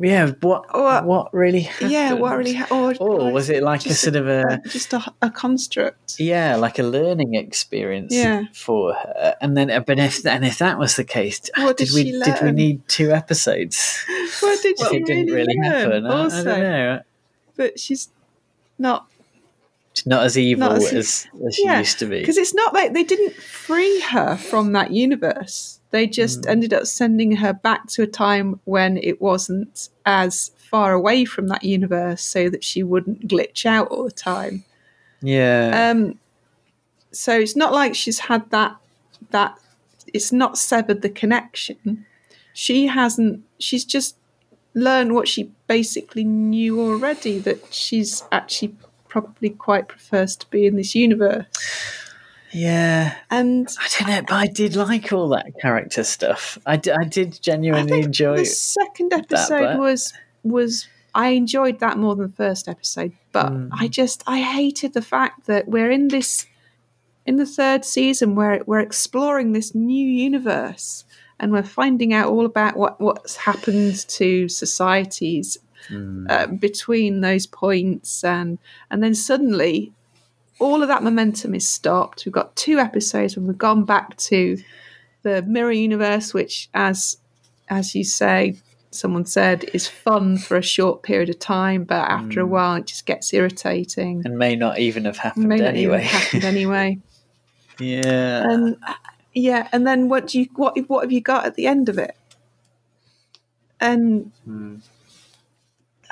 [0.00, 0.64] Yeah, what
[1.06, 1.90] what really happened?
[1.90, 5.02] Yeah, what really ha- or, Or was it like a sort of a just a,
[5.22, 6.20] a construct?
[6.20, 8.44] yeah, like a learning experience Yeah.
[8.54, 9.34] for her?
[9.40, 12.04] And then, uh, but if and if that was the case, What did, did we
[12.12, 14.04] she did we need two episodes?
[14.40, 15.72] What did she it didn't really learn?
[15.72, 16.06] happen.
[16.06, 17.00] I- I don't know.
[17.56, 18.08] But she's
[18.78, 19.06] not
[19.94, 22.20] She's not as evil Not as, as- as, she used to be.
[22.20, 25.77] Because it's not like they didn't free her from that universe.
[25.90, 26.50] They just Hmm.
[26.50, 31.48] ended up sending her back to a time when it wasn't as far away from
[31.48, 34.64] that universe so that she wouldn't glitch out all the time.
[35.22, 35.90] yeah.
[35.90, 36.18] Um,
[37.10, 38.76] so it's not like she's had that
[39.30, 39.58] that
[40.14, 42.04] it's not severed the connection.
[42.52, 43.42] She hasn't.
[43.58, 44.16] She's just
[44.74, 47.38] learned what she basically knew already.
[47.38, 48.76] That she's actually
[49.08, 51.46] probably quite prefers to be in this universe.
[52.52, 53.14] Yeah.
[53.30, 56.58] And I don't know, but I did like all that character stuff.
[56.66, 58.38] I, d- I did genuinely enjoy it.
[58.38, 59.78] the second that episode bit.
[59.78, 63.68] was was I enjoyed that more than the first episode, but Hmm.
[63.72, 66.46] I just I hated the fact that we're in this
[67.26, 71.04] in the third season where we're exploring this new universe
[71.40, 75.58] and we're finding out all about what what's happened to societies
[76.28, 78.58] uh, between those points and
[78.90, 79.92] and then suddenly
[80.58, 82.24] all of that momentum is stopped.
[82.24, 84.58] We've got two episodes when we've gone back to
[85.22, 87.18] the mirror universe which as
[87.68, 88.56] as you say
[88.90, 92.86] someone said is fun for a short period of time but after a while it
[92.86, 94.22] just gets irritating.
[94.24, 96.02] And may not even have happened may not anyway.
[96.02, 96.98] happened anyway.
[97.80, 98.42] Yeah.
[98.50, 98.94] and uh,
[99.34, 101.96] yeah and then what do you what what have you got at the end of
[101.96, 102.16] it?
[103.78, 104.32] And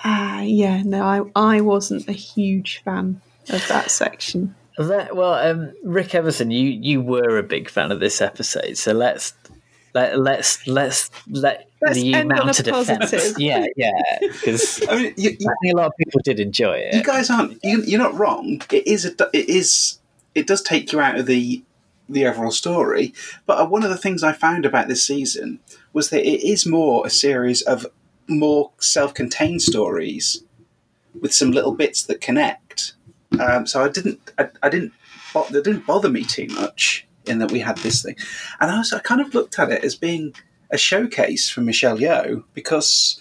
[0.05, 3.20] ah yeah no i i wasn't a huge fan
[3.51, 7.99] of that section That, well, um, Rick Everson, you you were a big fan of
[8.01, 9.32] this episode, so let's
[9.94, 13.34] let let's let's let Let's you mount a a defense.
[13.38, 16.94] Yeah, yeah, because I mean, you, I think a lot of people did enjoy it.
[16.94, 19.99] you guys aren't you, you're not wrong it is a, it is
[20.34, 21.62] it does take you out of the
[22.09, 23.12] the overall story
[23.47, 25.59] but uh, one of the things i found about this season
[25.92, 27.86] was that it is more a series of
[28.28, 30.42] more self-contained stories
[31.20, 32.66] with some little bits that connect
[33.41, 34.93] um, so i didn't I, I didn't
[35.35, 38.16] that didn't bother me too much in that we had this thing
[38.61, 40.35] and i was i kind of looked at it as being
[40.70, 43.20] a showcase for michelle yeoh because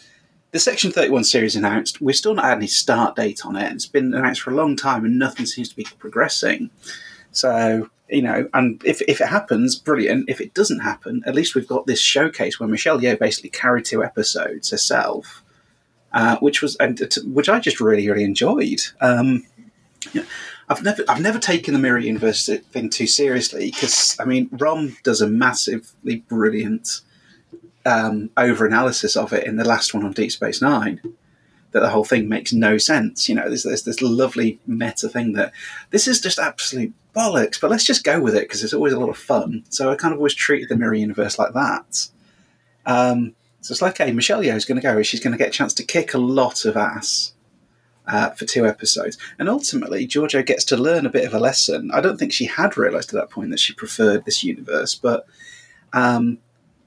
[0.55, 1.99] the Section 31 series announced.
[1.99, 3.73] We've still not had any start date on it.
[3.73, 6.69] It's been announced for a long time and nothing seems to be progressing.
[7.33, 10.29] So, you know, and if, if it happens, brilliant.
[10.29, 13.83] If it doesn't happen, at least we've got this showcase where Michelle Yeoh basically carried
[13.83, 15.43] two episodes herself,
[16.13, 18.79] uh, which was and which I just really really enjoyed.
[19.01, 19.45] Um,
[20.13, 20.27] know,
[20.69, 24.97] I've never I've never taken the Mirror Universe thing too seriously because I mean Rom
[25.03, 27.01] does a massively brilliant
[27.85, 31.01] um, over analysis of it in the last one on Deep Space Nine.
[31.71, 33.27] That the whole thing makes no sense.
[33.27, 35.51] You know, there's, there's this lovely meta thing that
[35.89, 38.99] this is just absolute bollocks, but let's just go with it because it's always a
[38.99, 39.65] lot of fun.
[39.69, 42.07] So I kind of always treated the Mirror Universe like that.
[42.85, 45.01] Um, so it's like, hey, Michelle Yeoh is going to go.
[45.01, 47.33] She's going to get a chance to kick a lot of ass
[48.07, 49.17] uh, for two episodes.
[49.39, 51.91] And ultimately, Georgiou gets to learn a bit of a lesson.
[51.93, 55.25] I don't think she had realised at that point that she preferred this universe, but
[55.93, 56.39] um,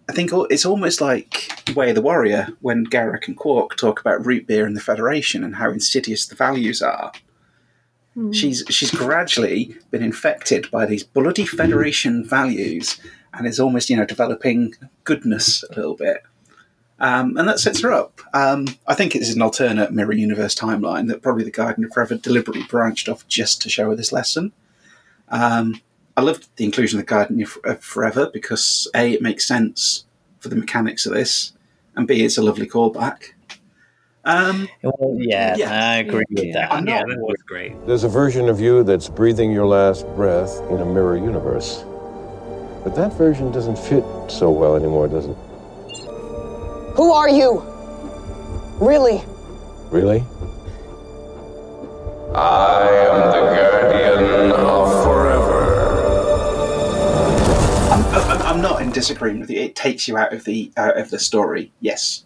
[0.09, 4.25] I think it's almost like Way of the Warrior when Garak and Quark talk about
[4.25, 7.13] root beer and the Federation and how insidious the values are.
[8.33, 12.99] She's she's gradually been infected by these bloody Federation values
[13.33, 16.23] and is almost you know developing goodness a little bit.
[17.01, 18.21] Um, and that sets her up.
[18.35, 22.17] Um, I think it's an alternate mirror universe timeline that probably the Guardian of Forever
[22.17, 24.53] deliberately branched off just to show her this lesson.
[25.29, 25.81] Um,
[26.17, 30.05] I loved the inclusion of the Guardian of of Forever because A, it makes sense
[30.41, 31.53] for the mechanics of this,
[31.95, 33.33] and B, it's a lovely callback.
[34.25, 35.91] Um, Well, yeah, Yeah.
[35.91, 36.73] I agree with that.
[36.73, 37.75] I'm Yeah, not that was great.
[37.87, 41.85] There's a version of you that's breathing your last breath in a mirror universe.
[42.85, 45.37] But that version doesn't fit so well anymore, does it?
[46.99, 47.63] Who are you?
[48.81, 49.23] Really?
[49.89, 50.25] Really?
[52.35, 56.33] I am the guardian of forever.
[57.93, 59.61] I'm, I'm, I'm not in disagreement with you.
[59.61, 62.25] It takes you out of the out of the story, yes.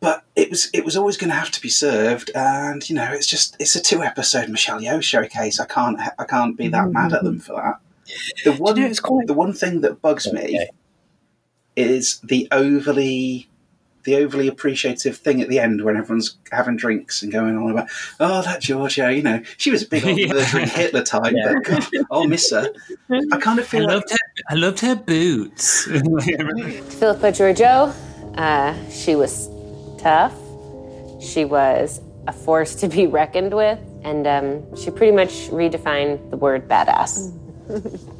[0.00, 3.12] But it was it was always going to have to be served, and you know
[3.12, 5.60] it's just it's a two episode Michelle Yeoh showcase.
[5.60, 7.76] I can't I can't be that mad at them for that.
[8.44, 10.70] The one the one thing that bugs me
[11.76, 13.48] is the overly
[14.04, 17.88] the overly appreciative thing at the end when everyone's having drinks and going on about
[18.20, 20.32] oh that Georgiou you know she was a big old Yeah.
[20.32, 22.68] murdering Hitler type but God, I'll miss her.
[23.32, 24.18] I kind of I feel like loved her.
[24.50, 25.84] I loved her boots.
[25.84, 27.94] Philippa Georgiou,
[28.36, 29.48] uh, she was
[29.98, 30.34] tough.
[31.22, 36.36] She was a force to be reckoned with, and um, she pretty much redefined the
[36.36, 37.32] word badass.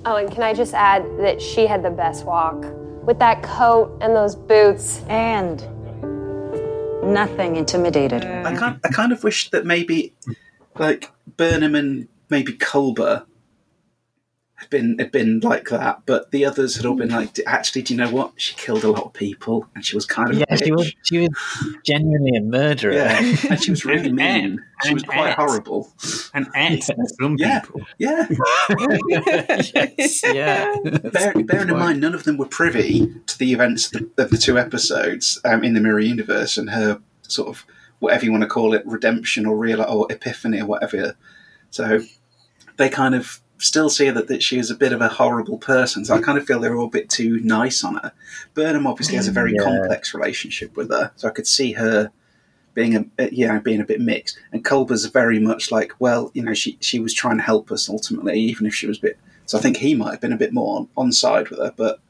[0.07, 2.65] Oh, and can I just add that she had the best walk
[3.07, 5.03] with that coat and those boots.
[5.09, 5.61] And
[7.05, 8.25] nothing intimidated.
[8.25, 10.15] I kind I kind of wish that maybe
[10.79, 13.34] like Burnham and maybe Culber had
[14.71, 17.99] been had been like that, but the others had all been like, actually, do you
[18.01, 18.33] know what?
[18.37, 20.93] She killed a lot of people, and she was kind of Yeah, a she was
[21.03, 21.29] she was
[21.85, 22.93] genuinely a murderer.
[22.93, 23.19] Yeah,
[23.51, 24.59] and she was really And mean.
[24.83, 24.87] Ed.
[24.89, 25.35] She was quite Ed.
[25.37, 25.93] horrible.
[26.35, 27.61] and Ed, some Yeah.
[27.61, 27.81] people.
[27.99, 28.27] Yeah.
[29.09, 30.75] yes, yeah.
[31.13, 34.31] Bear, bearing in mind, none of them were privy to the events of the, of
[34.31, 37.65] the two episodes um, in the Mirror Universe and her sort of
[38.01, 41.17] whatever you want to call it, redemption or real or epiphany or whatever.
[41.71, 42.01] So
[42.77, 46.05] they kind of still see that, that she is a bit of a horrible person.
[46.05, 48.13] So I kind of feel they're all a bit too nice on her.
[48.55, 49.63] Burnham obviously has a very Yeah.
[49.63, 52.11] complex relationship with her, so I could see her
[52.75, 54.39] being a know being a bit mixed.
[54.53, 57.89] And Culber's very much like, well, you know, she she was trying to help us
[57.89, 59.19] ultimately, even if she was a bit.
[59.47, 61.73] So I think he might have been a bit more on, on side with her,
[61.77, 62.01] but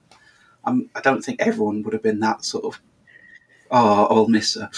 [0.65, 2.81] I'm, I don't think everyone would have been that sort of.
[3.71, 4.71] Oh, I'll miss her.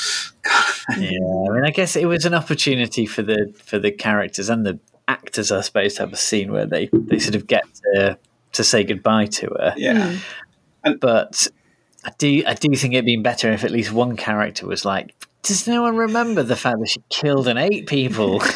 [0.98, 4.64] yeah, I mean, I guess it was an opportunity for the for the characters and
[4.64, 4.78] the
[5.08, 8.18] actors, I suppose, to have a scene where they they sort of get to
[8.52, 9.74] to say goodbye to her.
[9.76, 10.16] Yeah.
[11.00, 11.46] but
[12.04, 15.14] I do I do think it'd been better if at least one character was like,
[15.42, 18.42] does no one remember the fact that she killed and ate people?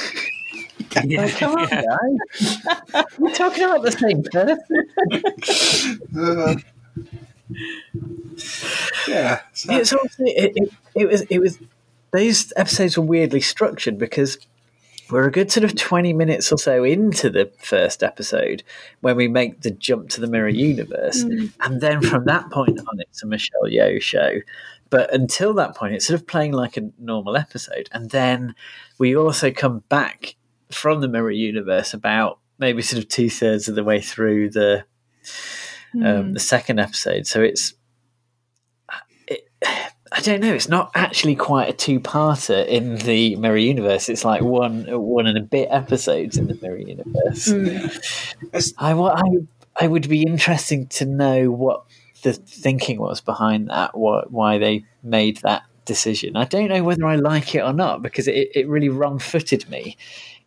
[0.97, 2.57] Like, come on, guys.
[3.19, 6.01] We're talking about the same person.
[6.19, 6.57] Uh,
[9.09, 9.41] yeah.
[9.53, 11.59] so- It's also it, it, it was it was
[12.13, 14.39] those episodes were weirdly structured because
[15.11, 18.63] we're a good sort of twenty minutes or so into the first episode
[19.01, 21.23] when we make the jump to the mirror universe,
[21.61, 24.41] and then from that point on, it's a Michelle Yeoh show.
[24.91, 28.55] But until that point, it's sort of playing like a normal episode, and then
[28.99, 30.37] we also come back
[30.71, 34.85] from the mirror universe about maybe sort of two thirds of the way through the
[35.95, 36.33] um, Hmm.
[36.33, 37.27] the second episode.
[37.27, 37.75] So it's
[39.27, 39.49] it,
[40.13, 40.53] I don't know.
[40.53, 44.09] It's not actually quite a two-parter in the Mirror Universe.
[44.09, 47.49] It's like one one and a bit episodes in the Mirror Universe.
[47.49, 48.75] Mm.
[48.79, 51.85] I, I I would be interesting to know what
[52.23, 53.97] the thinking was behind that.
[53.97, 56.37] What why they made that decision.
[56.37, 59.97] I don't know whether I like it or not because it, it really wrong-footed me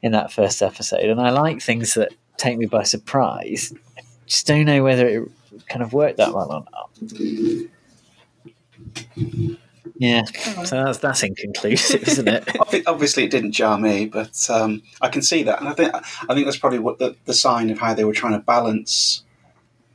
[0.01, 3.74] in that first episode, and I like things that take me by surprise.
[3.97, 5.30] I just don't know whether it
[5.70, 6.89] kind of worked that well or not.
[9.97, 10.23] Yeah,
[10.65, 12.47] so that's that's inconclusive, isn't it?
[12.87, 16.33] Obviously, it didn't jar me, but um, I can see that, and I think I
[16.33, 19.23] think that's probably what the, the sign of how they were trying to balance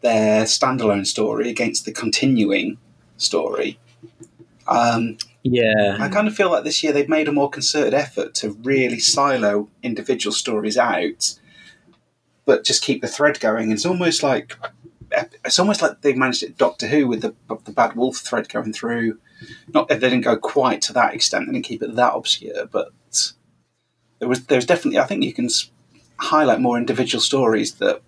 [0.00, 2.78] their standalone story against the continuing
[3.16, 3.78] story.
[4.68, 8.34] Um, yeah, I kind of feel like this year they've made a more concerted effort
[8.36, 11.38] to really silo individual stories out,
[12.44, 13.72] but just keep the thread going.
[13.72, 14.56] It's almost like
[15.44, 18.72] it's almost like they managed it Doctor Who with the the Bad Wolf thread going
[18.72, 19.18] through.
[19.72, 21.46] Not they didn't go quite to that extent.
[21.46, 22.92] They didn't keep it that obscure, but
[24.18, 24.98] there was there was definitely.
[24.98, 25.48] I think you can
[26.18, 28.02] highlight more individual stories that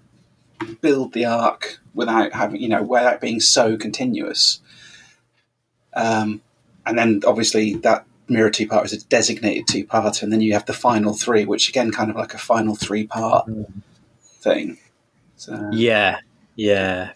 [0.81, 4.61] build the arc without having you know without being so continuous.
[5.95, 6.43] Um,
[6.87, 10.53] and then obviously that mirror two part is a designated two part, and then you
[10.53, 13.49] have the final three, which again kind of like a final three part
[14.41, 14.79] thing.
[15.37, 16.19] So Yeah,
[16.61, 17.13] yeah,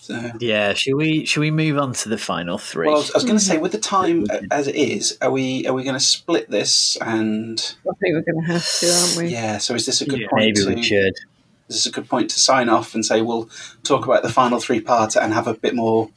[0.00, 0.72] So- yeah.
[0.74, 2.86] Should we should we move on to the final three?
[2.86, 5.18] Well, I was, I was going to say, with the time uh, as it is,
[5.20, 6.96] are we are we going to split this?
[7.00, 9.28] And I think we're going to have to, aren't we?
[9.28, 10.44] yeah, so is this a good Yeah, point?
[10.44, 11.14] maybe to, we should.
[11.68, 13.48] Is this a good point to sign off and say we'll
[13.82, 16.10] talk about the final three parts and have a bit more,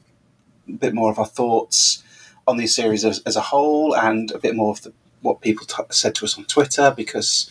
[0.78, 2.04] bit more of our thoughts
[2.48, 5.66] on these series as, as a whole, and a bit more of the, what people
[5.66, 7.50] t- said to us on Twitter because.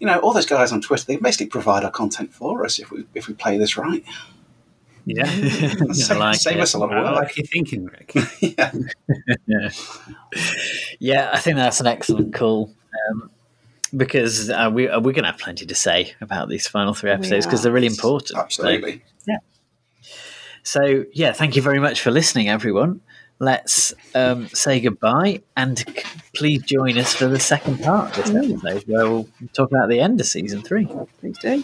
[0.00, 2.92] You know, all those guys on Twitter, they basically provide our content for us if
[2.92, 4.04] we if we play this right.
[5.08, 5.24] Yeah,
[5.92, 6.60] Save, like save it.
[6.60, 7.06] us a lot of work.
[7.06, 8.12] I like your thinking, Rick.
[8.40, 8.72] yeah.
[10.98, 12.72] yeah, I think that's an excellent call.
[13.10, 13.30] Um,
[13.96, 17.10] because uh, we uh, we're going to have plenty to say about these final three
[17.10, 18.28] episodes because they're really important.
[18.28, 19.02] So, Absolutely.
[19.26, 19.38] yeah.
[20.62, 23.00] So yeah, thank you very much for listening, everyone.
[23.38, 26.02] Let's um, say goodbye and c-
[26.34, 30.00] please join us for the second part of this episode where we'll talk about the
[30.00, 30.86] end of season three.
[31.20, 31.62] Please do.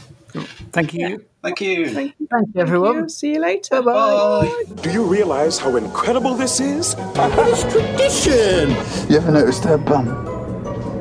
[0.72, 1.24] Thank you.
[1.44, 1.90] Thank you.
[1.90, 3.08] Thank you, Thank you, everyone.
[3.10, 3.82] See you later.
[3.82, 4.64] Bye.
[4.82, 6.96] Do you realize how incredible this is?
[6.98, 8.70] It's tradition.
[9.10, 10.06] You ever noticed that bum?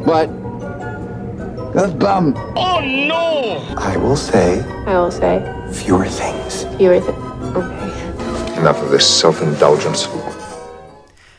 [0.06, 0.28] What?
[1.74, 2.34] Her bum.
[2.56, 3.58] Oh no!
[3.78, 5.40] I will say I will say
[5.72, 6.66] fewer things.
[6.78, 7.16] fewer th-
[7.56, 8.60] Okay.
[8.60, 10.08] Enough of this self indulgence.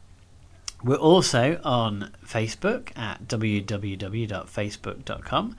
[0.83, 5.57] We're also on Facebook at www.facebook.com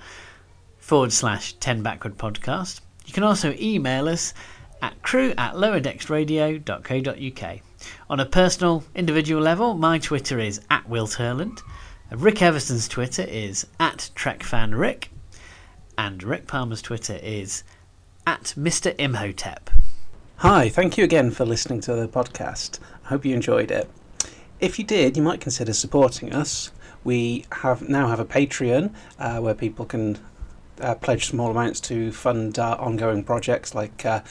[0.80, 2.82] forward slash 10 backward podcast.
[3.06, 4.34] You can also email us
[4.82, 7.62] at crew at lowerdecksradio.co.uk.
[8.10, 11.62] On a personal, individual level, my Twitter is at Will Turland.
[12.12, 15.10] Rick Everson's Twitter is at TrekFanRick.
[15.98, 17.64] And Rick Palmer's Twitter is
[18.26, 18.96] at Mr.
[18.98, 19.70] Imhotep.
[20.38, 22.80] Hi, thank you again for listening to the podcast.
[23.06, 23.90] I hope you enjoyed it.
[24.60, 26.72] If you did, you might consider supporting us.
[27.04, 30.18] We have now have a Patreon uh, where people can
[30.82, 34.22] uh, pledge small amounts to fund our ongoing projects like uh,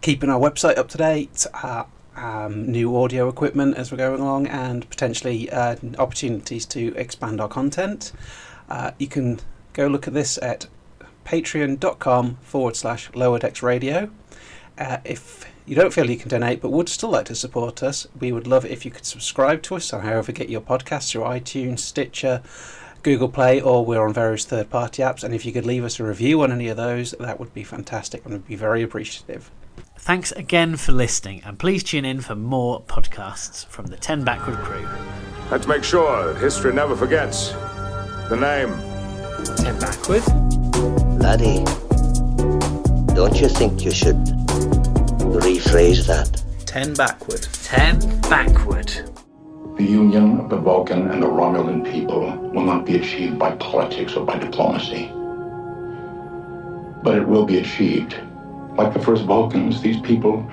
[0.00, 1.84] keeping our website up to date, uh,
[2.20, 7.48] um, new audio equipment as we're going along, and potentially uh, opportunities to expand our
[7.48, 8.12] content.
[8.68, 9.40] Uh, you can
[9.72, 10.66] go look at this at
[11.24, 14.10] patreon.com forward slash lower decks radio.
[14.78, 18.06] Uh, if you don't feel you can donate but would still like to support us,
[18.18, 21.10] we would love it if you could subscribe to us on however get your podcast
[21.10, 22.42] through iTunes, Stitcher,
[23.02, 25.22] Google Play, or we're on various third party apps.
[25.22, 27.64] And if you could leave us a review on any of those, that would be
[27.64, 29.50] fantastic and we'd be very appreciative.
[30.02, 34.56] Thanks again for listening, and please tune in for more podcasts from the 10 Backward
[34.56, 34.88] crew.
[35.50, 37.50] Let's make sure that history never forgets
[38.30, 38.70] the name.
[39.56, 40.26] 10 Backward?
[41.20, 41.62] Laddie,
[43.14, 44.16] don't you think you should
[45.36, 46.42] rephrase that?
[46.64, 47.42] 10 Backward.
[47.64, 48.88] 10 Backward.
[49.76, 52.22] The union of the Vulcan and the Romulan people
[52.54, 55.12] will not be achieved by politics or by diplomacy.
[57.02, 58.18] But it will be achieved.
[58.76, 60.48] Like the first Vulcans, these people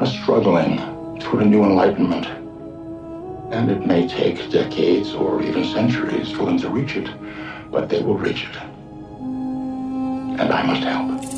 [0.00, 0.78] are struggling
[1.20, 2.26] toward a new enlightenment.
[3.52, 7.08] And it may take decades or even centuries for them to reach it,
[7.70, 8.56] but they will reach it.
[10.38, 11.35] And I must help.